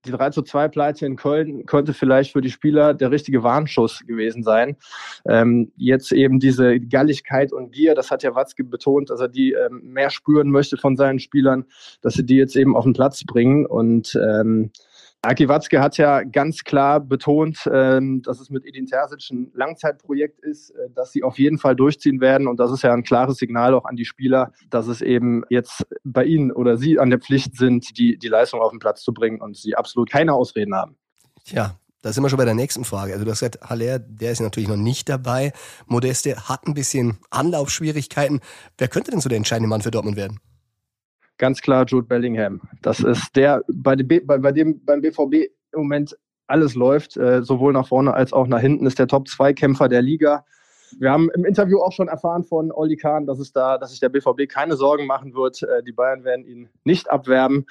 die 0.06 0.12
3 0.12 0.30
zu 0.30 0.42
2 0.42 0.70
Pleite 0.70 1.06
in 1.06 1.16
Köln 1.16 1.66
könnte 1.66 1.94
vielleicht 1.94 2.32
für 2.32 2.42
die 2.42 2.50
Spieler 2.50 2.94
der 2.94 3.12
richtige 3.12 3.44
Warnschuss 3.44 4.02
gewesen 4.08 4.44
sein. 4.44 4.78
Ähm, 5.28 5.72
jetzt 5.76 6.12
eben 6.12 6.40
diese 6.40 6.80
Galligkeit 6.80 7.52
und 7.52 7.72
Gier, 7.72 7.96
das 7.96 8.10
hat 8.12 8.24
ja 8.24 8.36
Watzke 8.36 8.64
betont, 8.64 9.10
dass 9.10 9.20
er 9.20 9.28
die 9.28 9.54
ähm, 9.54 9.82
mehr 9.84 10.10
spüren 10.10 10.52
möchte 10.52 10.78
von 10.78 10.96
seinen 10.96 11.20
Spielern, 11.20 11.66
dass 12.02 12.14
sie 12.14 12.26
die 12.26 12.38
jetzt 12.38 12.56
eben 12.56 12.76
auf 12.76 12.86
den 12.86 12.94
Platz 12.94 13.24
bringen 13.26 13.66
und 13.66 14.16
ähm, 14.16 14.72
Aki 15.22 15.50
Watzke 15.50 15.82
hat 15.82 15.98
ja 15.98 16.24
ganz 16.24 16.64
klar 16.64 17.02
betont, 17.02 17.70
ähm, 17.72 18.22
dass 18.22 18.40
es 18.40 18.50
mit 18.50 18.66
Edin 18.66 18.86
Terzic 18.86 19.30
ein 19.32 19.52
Langzeitprojekt 19.54 20.40
ist, 20.40 20.70
äh, 20.70 20.90
dass 20.96 21.12
sie 21.12 21.24
auf 21.24 21.38
jeden 21.38 21.58
Fall 21.58 21.76
durchziehen 21.76 22.22
werden. 22.22 22.48
Und 22.48 22.58
das 22.58 22.72
ist 22.72 22.84
ja 22.84 22.94
ein 22.94 23.04
klares 23.04 23.38
Signal 23.38 23.74
auch 23.74 23.84
an 23.84 23.98
die 23.98 24.06
Spieler, 24.06 24.54
dass 24.70 24.88
es 24.88 25.02
eben 25.02 25.44
jetzt 25.50 25.86
bei 26.06 26.24
ihnen 26.24 26.54
oder 26.54 26.78
sie 26.78 27.00
an 27.00 27.10
der 27.10 27.20
Pflicht 27.20 27.58
sind, 27.58 27.98
die, 27.98 28.18
die 28.18 28.28
Leistung 28.30 28.62
auf 28.62 28.72
den 28.72 28.80
Platz 28.80 29.02
zu 29.02 29.14
bringen 29.14 29.42
und 29.42 29.58
sie 29.58 29.76
absolut 29.76 30.10
keine 30.10 30.34
Ausreden 30.34 30.74
haben. 30.74 30.96
Tja, 31.44 31.76
da 32.02 32.14
sind 32.14 32.24
wir 32.24 32.30
schon 32.30 32.38
bei 32.38 32.46
der 32.46 32.54
nächsten 32.54 32.86
Frage. 32.86 33.12
Also 33.12 33.26
du 33.26 33.32
hast 33.32 33.40
gesagt, 33.40 33.60
Haller, 33.70 34.00
der 34.00 34.32
ist 34.32 34.40
natürlich 34.40 34.70
noch 34.70 34.78
nicht 34.78 35.10
dabei. 35.10 35.52
Modeste 35.86 36.48
hat 36.48 36.66
ein 36.66 36.74
bisschen 36.74 37.18
Anlaufschwierigkeiten. 37.30 38.40
Wer 38.78 38.88
könnte 38.88 39.12
denn 39.12 39.20
so 39.20 39.28
der 39.28 39.38
entscheidende 39.38 39.68
Mann 39.68 39.82
für 39.82 39.92
Dortmund 39.92 40.16
werden? 40.16 40.40
Ganz 41.40 41.62
klar 41.62 41.86
Jude 41.88 42.06
Bellingham. 42.06 42.62
Das 42.84 43.00
ist 43.00 43.36
der, 43.36 43.64
bei 43.68 43.96
dem, 43.96 44.08
bei, 44.28 44.38
bei 44.38 44.52
dem 44.52 44.86
beim 44.86 45.02
BVB 45.02 45.50
im 45.72 45.80
Moment 45.80 46.16
alles 46.46 46.76
läuft, 46.76 47.18
äh, 47.18 47.42
sowohl 47.42 47.74
nach 47.74 47.88
vorne 47.88 48.14
als 48.14 48.34
auch 48.34 48.48
nach 48.48 48.60
hinten, 48.60 48.86
ist 48.86 49.00
der 49.00 49.08
Top-2-Kämpfer 49.08 49.88
der 49.88 50.02
Liga. 50.02 50.46
Wir 50.98 51.12
haben 51.12 51.30
im 51.32 51.46
Interview 51.46 51.80
auch 51.80 51.92
schon 51.92 52.08
erfahren 52.08 52.44
von 52.44 52.72
Olli 52.72 52.98
Kahn, 52.98 53.28
dass 53.28 53.40
es 53.40 53.54
da, 53.54 53.78
dass 53.78 53.92
sich 53.92 54.00
der 54.00 54.10
BVB 54.10 54.50
keine 54.50 54.76
Sorgen 54.76 55.06
machen 55.06 55.34
wird. 55.34 55.62
Äh, 55.64 55.84
die 55.84 55.92
Bayern 55.92 56.24
werden 56.24 56.46
ihn 56.46 56.70
nicht 56.84 57.10
abwerben. 57.10 57.66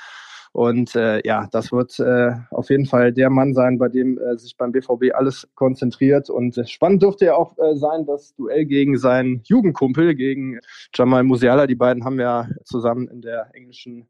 Und 0.59 0.97
äh, 0.97 1.25
ja, 1.25 1.47
das 1.53 1.71
wird 1.71 2.01
äh, 2.01 2.33
auf 2.51 2.69
jeden 2.69 2.87
Fall 2.87 3.13
der 3.13 3.31
Mann 3.31 3.55
sein, 3.55 3.79
bei 3.79 3.89
dem 3.89 4.19
äh, 4.19 4.37
sich 4.39 4.57
beim 4.57 4.73
BVB 4.73 5.15
alles 5.15 5.47
konzentriert. 5.55 6.31
Und 6.31 6.59
äh, 6.59 6.67
spannend 6.67 7.01
dürfte 7.01 7.27
ja 7.27 7.37
auch 7.37 7.57
äh, 7.59 7.77
sein, 7.77 8.07
das 8.07 8.35
Duell 8.35 8.65
gegen 8.65 8.99
seinen 8.99 9.41
Jugendkumpel, 9.45 10.17
gegen 10.17 10.59
Jamal 10.93 11.23
Musiala. 11.23 11.69
Die 11.69 11.77
beiden 11.77 12.05
haben 12.05 12.19
ja 12.19 12.49
zusammen 12.65 13.07
in 13.07 13.23
der 13.23 13.51
englischen 13.53 14.09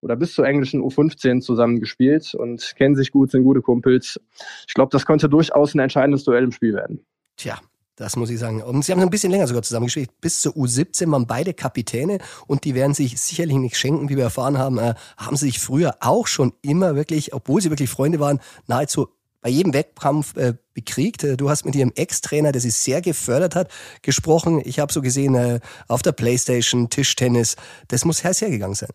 oder 0.00 0.16
bis 0.16 0.34
zur 0.34 0.48
englischen 0.48 0.82
U15 0.82 1.42
zusammen 1.42 1.78
gespielt 1.78 2.34
und 2.34 2.74
kennen 2.76 2.96
sich 2.96 3.12
gut, 3.12 3.30
sind 3.30 3.44
gute 3.44 3.62
Kumpels. 3.62 4.20
Ich 4.66 4.74
glaube, 4.74 4.90
das 4.90 5.06
könnte 5.06 5.28
durchaus 5.28 5.76
ein 5.76 5.78
entscheidendes 5.78 6.24
Duell 6.24 6.42
im 6.42 6.50
Spiel 6.50 6.74
werden. 6.74 7.06
Tja, 7.36 7.60
das 7.96 8.16
muss 8.16 8.30
ich 8.30 8.38
sagen. 8.38 8.62
Und 8.62 8.84
sie 8.84 8.92
haben 8.92 9.00
ein 9.00 9.10
bisschen 9.10 9.30
länger 9.30 9.46
sogar 9.46 9.62
zusammengespielt. 9.62 10.20
Bis 10.20 10.40
zur 10.40 10.52
U17 10.54 11.10
waren 11.10 11.26
beide 11.26 11.54
Kapitäne 11.54 12.18
und 12.46 12.64
die 12.64 12.74
werden 12.74 12.94
sich 12.94 13.20
sicherlich 13.20 13.56
nicht 13.56 13.76
schenken, 13.76 14.08
wie 14.08 14.16
wir 14.16 14.24
erfahren 14.24 14.58
haben. 14.58 14.78
Äh, 14.78 14.94
haben 15.16 15.36
sie 15.36 15.46
sich 15.46 15.60
früher 15.60 15.96
auch 16.00 16.26
schon 16.26 16.52
immer 16.62 16.96
wirklich, 16.96 17.32
obwohl 17.32 17.60
sie 17.60 17.70
wirklich 17.70 17.90
Freunde 17.90 18.20
waren, 18.20 18.40
nahezu 18.66 19.08
bei 19.44 19.50
jedem 19.50 19.74
Wettkampf 19.74 20.36
äh, 20.36 20.54
bekriegt. 20.72 21.22
Äh, 21.22 21.36
du 21.36 21.50
hast 21.50 21.64
mit 21.64 21.74
ihrem 21.74 21.92
Ex-Trainer, 21.94 22.50
der 22.50 22.62
sie 22.62 22.70
sehr 22.70 23.02
gefördert 23.02 23.54
hat, 23.54 23.70
gesprochen. 24.02 24.60
Ich 24.64 24.78
habe 24.78 24.92
so 24.92 25.02
gesehen 25.02 25.34
äh, 25.34 25.60
auf 25.86 26.02
der 26.02 26.12
Playstation, 26.12 26.88
Tischtennis. 26.88 27.56
Das 27.88 28.04
muss 28.04 28.24
hergegangen 28.24 28.74
sein. 28.74 28.90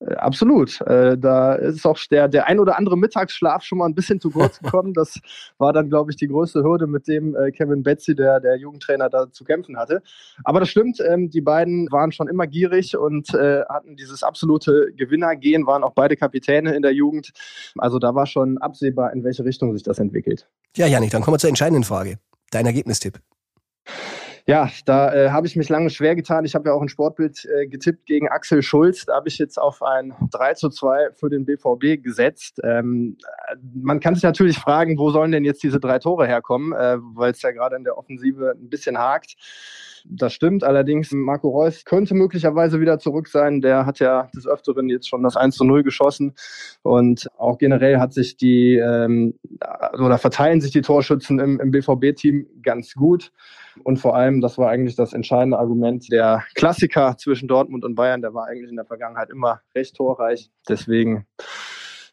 Äh, 0.00 0.14
absolut. 0.14 0.80
Äh, 0.82 1.18
da 1.18 1.54
ist 1.54 1.86
auch 1.86 1.98
der, 2.10 2.28
der 2.28 2.46
ein 2.46 2.58
oder 2.58 2.78
andere 2.78 2.96
Mittagsschlaf 2.96 3.62
schon 3.62 3.78
mal 3.78 3.86
ein 3.86 3.94
bisschen 3.94 4.20
zu 4.20 4.30
kurz 4.30 4.58
gekommen. 4.62 4.94
Das 4.94 5.18
war 5.58 5.72
dann, 5.72 5.88
glaube 5.88 6.10
ich, 6.10 6.16
die 6.16 6.28
größte 6.28 6.62
Hürde, 6.62 6.86
mit 6.86 7.06
dem 7.08 7.36
äh, 7.36 7.50
Kevin 7.50 7.82
Betsy, 7.82 8.14
der, 8.14 8.40
der 8.40 8.56
Jugendtrainer, 8.56 9.08
da 9.08 9.30
zu 9.30 9.44
kämpfen 9.44 9.76
hatte. 9.76 10.02
Aber 10.44 10.60
das 10.60 10.70
stimmt, 10.70 11.00
ähm, 11.00 11.30
die 11.30 11.40
beiden 11.40 11.90
waren 11.92 12.12
schon 12.12 12.28
immer 12.28 12.46
gierig 12.46 12.96
und 12.96 13.32
äh, 13.34 13.62
hatten 13.68 13.96
dieses 13.96 14.22
absolute 14.22 14.92
Gewinnergehen, 14.96 15.66
waren 15.66 15.84
auch 15.84 15.92
beide 15.92 16.16
Kapitäne 16.16 16.74
in 16.74 16.82
der 16.82 16.92
Jugend. 16.92 17.32
Also 17.78 17.98
da 17.98 18.14
war 18.14 18.26
schon 18.26 18.58
absehbar, 18.58 19.12
in 19.12 19.24
welche 19.24 19.44
Richtung 19.44 19.72
sich 19.72 19.82
das 19.82 19.98
entwickelt. 19.98 20.48
Ja, 20.76 20.86
Janik, 20.86 21.10
dann 21.10 21.22
kommen 21.22 21.34
wir 21.34 21.38
zur 21.38 21.50
entscheidenden 21.50 21.84
Frage. 21.84 22.18
Dein 22.50 22.66
Ergebnistipp. 22.66 23.20
Ja, 24.50 24.68
da 24.84 25.14
äh, 25.14 25.30
habe 25.30 25.46
ich 25.46 25.54
mich 25.54 25.68
lange 25.68 25.90
schwer 25.90 26.16
getan. 26.16 26.44
Ich 26.44 26.56
habe 26.56 26.68
ja 26.68 26.74
auch 26.74 26.82
ein 26.82 26.88
Sportbild 26.88 27.44
äh, 27.44 27.68
getippt 27.68 28.04
gegen 28.06 28.26
Axel 28.26 28.62
Schulz. 28.62 29.04
Da 29.04 29.14
habe 29.14 29.28
ich 29.28 29.38
jetzt 29.38 29.58
auf 29.58 29.80
ein 29.80 30.12
3 30.32 30.54
zu 30.54 30.70
2 30.70 31.10
für 31.14 31.30
den 31.30 31.44
BVB 31.44 32.02
gesetzt. 32.02 32.60
Ähm, 32.64 33.16
man 33.80 34.00
kann 34.00 34.16
sich 34.16 34.24
natürlich 34.24 34.58
fragen, 34.58 34.98
wo 34.98 35.10
sollen 35.12 35.30
denn 35.30 35.44
jetzt 35.44 35.62
diese 35.62 35.78
drei 35.78 36.00
Tore 36.00 36.26
herkommen, 36.26 36.72
äh, 36.72 36.96
weil 37.14 37.30
es 37.30 37.40
ja 37.42 37.52
gerade 37.52 37.76
in 37.76 37.84
der 37.84 37.96
Offensive 37.96 38.56
ein 38.60 38.68
bisschen 38.68 38.98
hakt. 38.98 39.36
Das 40.06 40.32
stimmt. 40.32 40.64
Allerdings, 40.64 41.12
Marco 41.12 41.48
Reus 41.48 41.84
könnte 41.84 42.14
möglicherweise 42.14 42.80
wieder 42.80 42.98
zurück 42.98 43.28
sein. 43.28 43.60
Der 43.60 43.86
hat 43.86 43.98
ja 43.98 44.28
des 44.34 44.46
Öfteren 44.46 44.88
jetzt 44.88 45.08
schon 45.08 45.22
das 45.22 45.36
1 45.36 45.56
zu 45.56 45.64
0 45.64 45.82
geschossen. 45.82 46.34
Und 46.82 47.28
auch 47.36 47.58
generell 47.58 47.98
hat 47.98 48.12
sich 48.12 48.36
die, 48.36 48.76
ähm, 48.76 49.34
oder 49.98 50.18
verteilen 50.18 50.60
sich 50.60 50.72
die 50.72 50.82
Torschützen 50.82 51.38
im, 51.38 51.60
im 51.60 51.70
BVB-Team 51.70 52.46
ganz 52.62 52.94
gut. 52.94 53.32
Und 53.84 53.98
vor 53.98 54.16
allem, 54.16 54.40
das 54.40 54.58
war 54.58 54.68
eigentlich 54.70 54.96
das 54.96 55.12
entscheidende 55.12 55.58
Argument, 55.58 56.10
der 56.10 56.44
Klassiker 56.54 57.16
zwischen 57.16 57.48
Dortmund 57.48 57.84
und 57.84 57.94
Bayern, 57.94 58.20
der 58.20 58.34
war 58.34 58.46
eigentlich 58.46 58.70
in 58.70 58.76
der 58.76 58.84
Vergangenheit 58.84 59.30
immer 59.30 59.60
recht 59.74 59.96
torreich. 59.96 60.50
Deswegen, 60.68 61.26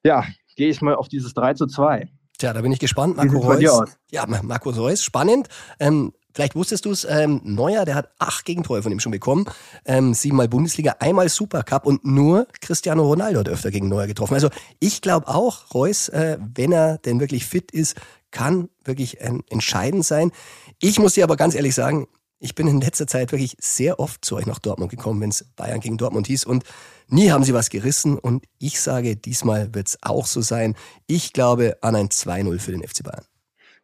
ja, 0.04 0.24
gehe 0.56 0.70
ich 0.70 0.82
mal 0.82 0.96
auf 0.96 1.08
dieses 1.08 1.34
3 1.34 1.54
zu 1.56 1.68
2. 1.68 2.10
Tja, 2.38 2.54
da 2.54 2.62
bin 2.62 2.72
ich 2.72 2.80
gespannt. 2.80 3.18
Marco 3.18 3.40
Reus. 3.40 3.98
Ja, 4.12 4.26
Marco 4.28 4.70
Reus, 4.70 5.04
spannend. 5.04 5.48
Ähm, 5.80 6.14
Vielleicht 6.38 6.54
wusstest 6.54 6.86
du 6.86 6.92
es, 6.92 7.04
ähm, 7.04 7.42
Neuer, 7.44 7.84
der 7.84 7.96
hat 7.96 8.12
acht 8.20 8.46
Gegentore 8.46 8.84
von 8.84 8.92
ihm 8.92 9.00
schon 9.00 9.12
bekommen. 9.12 9.46
Ähm, 9.86 10.14
siebenmal 10.14 10.48
Bundesliga, 10.48 10.98
einmal 11.00 11.30
Supercup 11.30 11.84
und 11.84 12.06
nur 12.06 12.48
Cristiano 12.62 13.02
Ronaldo 13.08 13.40
hat 13.40 13.50
öfter 13.50 13.72
gegen 13.72 13.90
Neuer 13.90 14.06
getroffen. 14.06 14.36
Also 14.36 14.50
ich 14.80 15.02
glaube 15.02 15.30
auch, 15.30 15.74
Reus, 15.74 16.10
äh, 16.10 16.38
wenn 16.40 16.72
er 16.72 17.00
denn 17.00 17.20
wirklich 17.20 17.48
fit 17.48 17.72
ist, 17.72 17.96
kann 18.30 18.70
wirklich 18.84 19.20
äh, 19.20 19.32
entscheidend 19.50 20.06
sein. 20.06 20.32
Ich 20.80 21.00
muss 21.00 21.16
dir 21.16 21.24
aber 21.24 21.38
ganz 21.38 21.56
ehrlich 21.56 21.74
sagen, 21.74 22.06
ich 22.38 22.54
bin 22.54 22.68
in 22.68 22.82
letzter 22.82 23.08
Zeit 23.08 23.32
wirklich 23.32 23.58
sehr 23.60 24.00
oft 24.00 24.24
zu 24.24 24.36
euch 24.36 24.46
nach 24.46 24.60
Dortmund 24.60 24.92
gekommen, 24.92 25.20
wenn 25.22 25.32
es 25.32 25.44
Bayern 25.56 25.80
gegen 25.80 25.98
Dortmund 25.98 26.28
hieß 26.28 26.46
und 26.46 26.66
nie 27.08 27.32
haben 27.32 27.46
sie 27.46 27.56
was 27.56 27.72
gerissen 27.72 28.16
und 28.16 28.46
ich 28.60 28.80
sage, 28.80 29.16
diesmal 29.16 29.74
wird 29.74 29.88
es 29.88 29.98
auch 30.04 30.28
so 30.28 30.42
sein. 30.42 30.76
Ich 31.08 31.34
glaube 31.34 31.80
an 31.82 31.96
ein 31.96 32.10
2-0 32.10 32.60
für 32.60 32.74
den 32.74 32.88
FC 32.88 33.02
Bayern. 33.02 33.26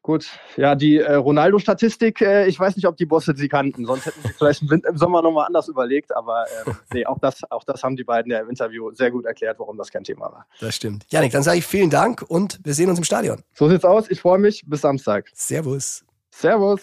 Gut, 0.03 0.27
ja, 0.57 0.75
die 0.75 0.97
äh, 0.97 1.13
Ronaldo-Statistik, 1.15 2.19
äh, 2.19 2.45
ich 2.47 2.59
weiß 2.59 2.75
nicht, 2.75 2.85
ob 2.87 2.97
die 2.97 3.05
Bosse 3.05 3.33
sie 3.37 3.47
kannten, 3.47 3.85
sonst 3.85 4.05
hätten 4.05 4.19
sie 4.21 4.33
vielleicht 4.37 4.61
im, 4.61 4.83
im 4.85 4.97
Sommer 4.97 5.21
nochmal 5.21 5.47
anders 5.47 5.69
überlegt, 5.69 6.13
aber 6.13 6.43
äh, 6.43 6.71
nee, 6.93 7.05
auch 7.05 7.19
das, 7.19 7.39
auch 7.49 7.63
das 7.63 7.83
haben 7.83 7.95
die 7.95 8.03
beiden 8.03 8.29
ja 8.29 8.39
im 8.39 8.49
Interview 8.49 8.91
sehr 8.91 9.11
gut 9.11 9.25
erklärt, 9.25 9.59
warum 9.59 9.77
das 9.77 9.91
kein 9.91 10.03
Thema 10.03 10.25
war. 10.25 10.45
Das 10.59 10.75
stimmt. 10.75 11.05
Janik, 11.07 11.31
dann 11.31 11.43
sage 11.43 11.59
ich 11.59 11.65
vielen 11.65 11.89
Dank 11.89 12.21
und 12.21 12.59
wir 12.65 12.73
sehen 12.73 12.89
uns 12.89 12.99
im 12.99 13.05
Stadion. 13.05 13.43
So 13.53 13.69
sieht's 13.69 13.85
aus, 13.85 14.11
ich 14.11 14.19
freue 14.19 14.39
mich, 14.39 14.65
bis 14.67 14.81
Samstag. 14.81 15.29
Servus. 15.33 16.03
Servus. 16.31 16.81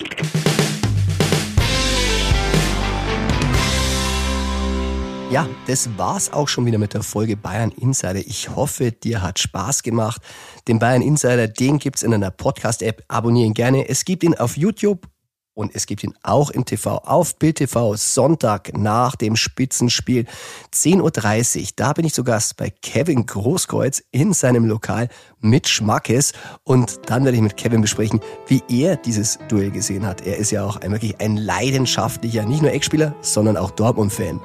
Ja, 5.30 5.48
das 5.68 5.88
war's 5.96 6.32
auch 6.32 6.48
schon 6.48 6.66
wieder 6.66 6.78
mit 6.78 6.92
der 6.92 7.04
Folge 7.04 7.36
Bayern 7.36 7.70
Insider. 7.70 8.18
Ich 8.18 8.50
hoffe, 8.56 8.90
dir 8.90 9.22
hat 9.22 9.38
Spaß 9.38 9.84
gemacht. 9.84 10.20
Den 10.66 10.80
Bayern 10.80 11.02
Insider, 11.02 11.46
den 11.46 11.78
gibt's 11.78 12.02
in 12.02 12.12
einer 12.12 12.32
Podcast-App. 12.32 13.04
Abonnieren 13.06 13.54
gerne. 13.54 13.88
Es 13.88 14.04
gibt 14.04 14.24
ihn 14.24 14.34
auf 14.34 14.56
YouTube 14.56 15.06
und 15.54 15.72
es 15.76 15.86
gibt 15.86 16.02
ihn 16.02 16.14
auch 16.24 16.50
im 16.50 16.64
TV 16.64 16.98
auf 16.98 17.38
Bild 17.38 17.58
TV 17.58 17.94
Sonntag 17.94 18.76
nach 18.76 19.14
dem 19.14 19.36
Spitzenspiel 19.36 20.26
10.30 20.74 21.60
Uhr. 21.60 21.68
Da 21.76 21.92
bin 21.92 22.06
ich 22.06 22.14
zu 22.14 22.24
Gast 22.24 22.56
bei 22.56 22.70
Kevin 22.82 23.24
Großkreuz 23.24 24.02
in 24.10 24.32
seinem 24.32 24.64
Lokal 24.64 25.08
mit 25.38 25.68
Schmackes 25.68 26.32
und 26.64 26.98
dann 27.06 27.24
werde 27.24 27.36
ich 27.36 27.42
mit 27.42 27.56
Kevin 27.56 27.82
besprechen, 27.82 28.18
wie 28.48 28.64
er 28.68 28.96
dieses 28.96 29.38
Duell 29.48 29.70
gesehen 29.70 30.04
hat. 30.04 30.26
Er 30.26 30.38
ist 30.38 30.50
ja 30.50 30.64
auch 30.64 30.78
ein, 30.78 30.90
wirklich 30.90 31.20
ein 31.20 31.36
leidenschaftlicher, 31.36 32.44
nicht 32.46 32.62
nur 32.62 32.72
Eckspieler, 32.72 33.14
sondern 33.20 33.56
auch 33.56 33.70
Dortmund-Fan. 33.70 34.40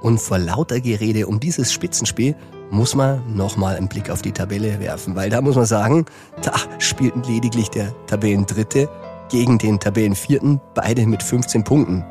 Und 0.00 0.20
vor 0.20 0.38
lauter 0.38 0.80
Gerede 0.80 1.26
um 1.26 1.40
dieses 1.40 1.72
Spitzenspiel 1.72 2.36
muss 2.70 2.94
man 2.94 3.34
nochmal 3.34 3.76
einen 3.76 3.88
Blick 3.88 4.10
auf 4.10 4.22
die 4.22 4.32
Tabelle 4.32 4.78
werfen, 4.80 5.16
weil 5.16 5.30
da 5.30 5.40
muss 5.40 5.56
man 5.56 5.66
sagen, 5.66 6.06
da 6.42 6.52
spielten 6.78 7.22
lediglich 7.22 7.68
der 7.70 7.94
Tabellendritte 8.06 8.88
gegen 9.30 9.58
den 9.58 9.80
Tabellenvierten, 9.80 10.60
beide 10.74 11.06
mit 11.06 11.22
15 11.22 11.64
Punkten. 11.64 12.04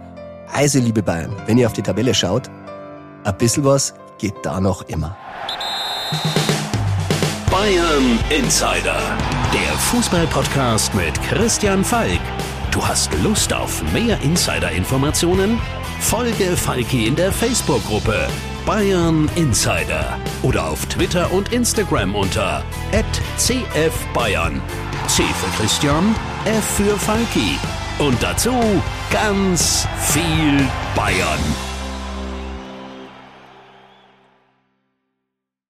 Also, 0.54 0.80
liebe 0.80 1.04
Bayern, 1.04 1.36
wenn 1.46 1.58
ihr 1.58 1.68
auf 1.68 1.74
die 1.74 1.82
Tabelle 1.82 2.14
schaut, 2.14 2.50
ein 3.24 3.38
bisschen 3.38 3.66
was 3.66 3.94
geht 4.18 4.36
da 4.44 4.60
noch 4.60 4.84
immer. 4.84 5.16
Bayern 7.52 8.20
Insider, 8.30 9.00
der 9.54 9.78
Fußballpodcast 9.78 10.94
mit 10.96 11.22
Christian 11.24 11.84
Falk. 11.84 12.20
Du 12.72 12.86
hast 12.86 13.12
Lust 13.24 13.54
auf 13.54 13.84
mehr 13.94 14.20
Insider-Informationen? 14.22 15.60
Folge 16.00 16.56
Falki 16.56 17.08
in 17.08 17.16
der 17.16 17.32
Facebook-Gruppe 17.32 18.28
Bayern 18.66 19.30
Insider 19.36 20.18
oder 20.44 20.70
auf 20.70 20.86
Twitter 20.88 21.32
und 21.32 21.54
Instagram 21.54 22.16
unter 22.16 22.64
@cfbayern. 23.38 24.62
C 25.08 25.24
für 25.24 25.62
Christian, 25.62 26.16
F 26.46 26.64
für 26.78 26.98
Falki 26.98 27.58
und 28.00 28.22
dazu 28.22 28.54
ganz 29.12 29.88
viel 30.00 30.68
Bayern. 30.96 31.77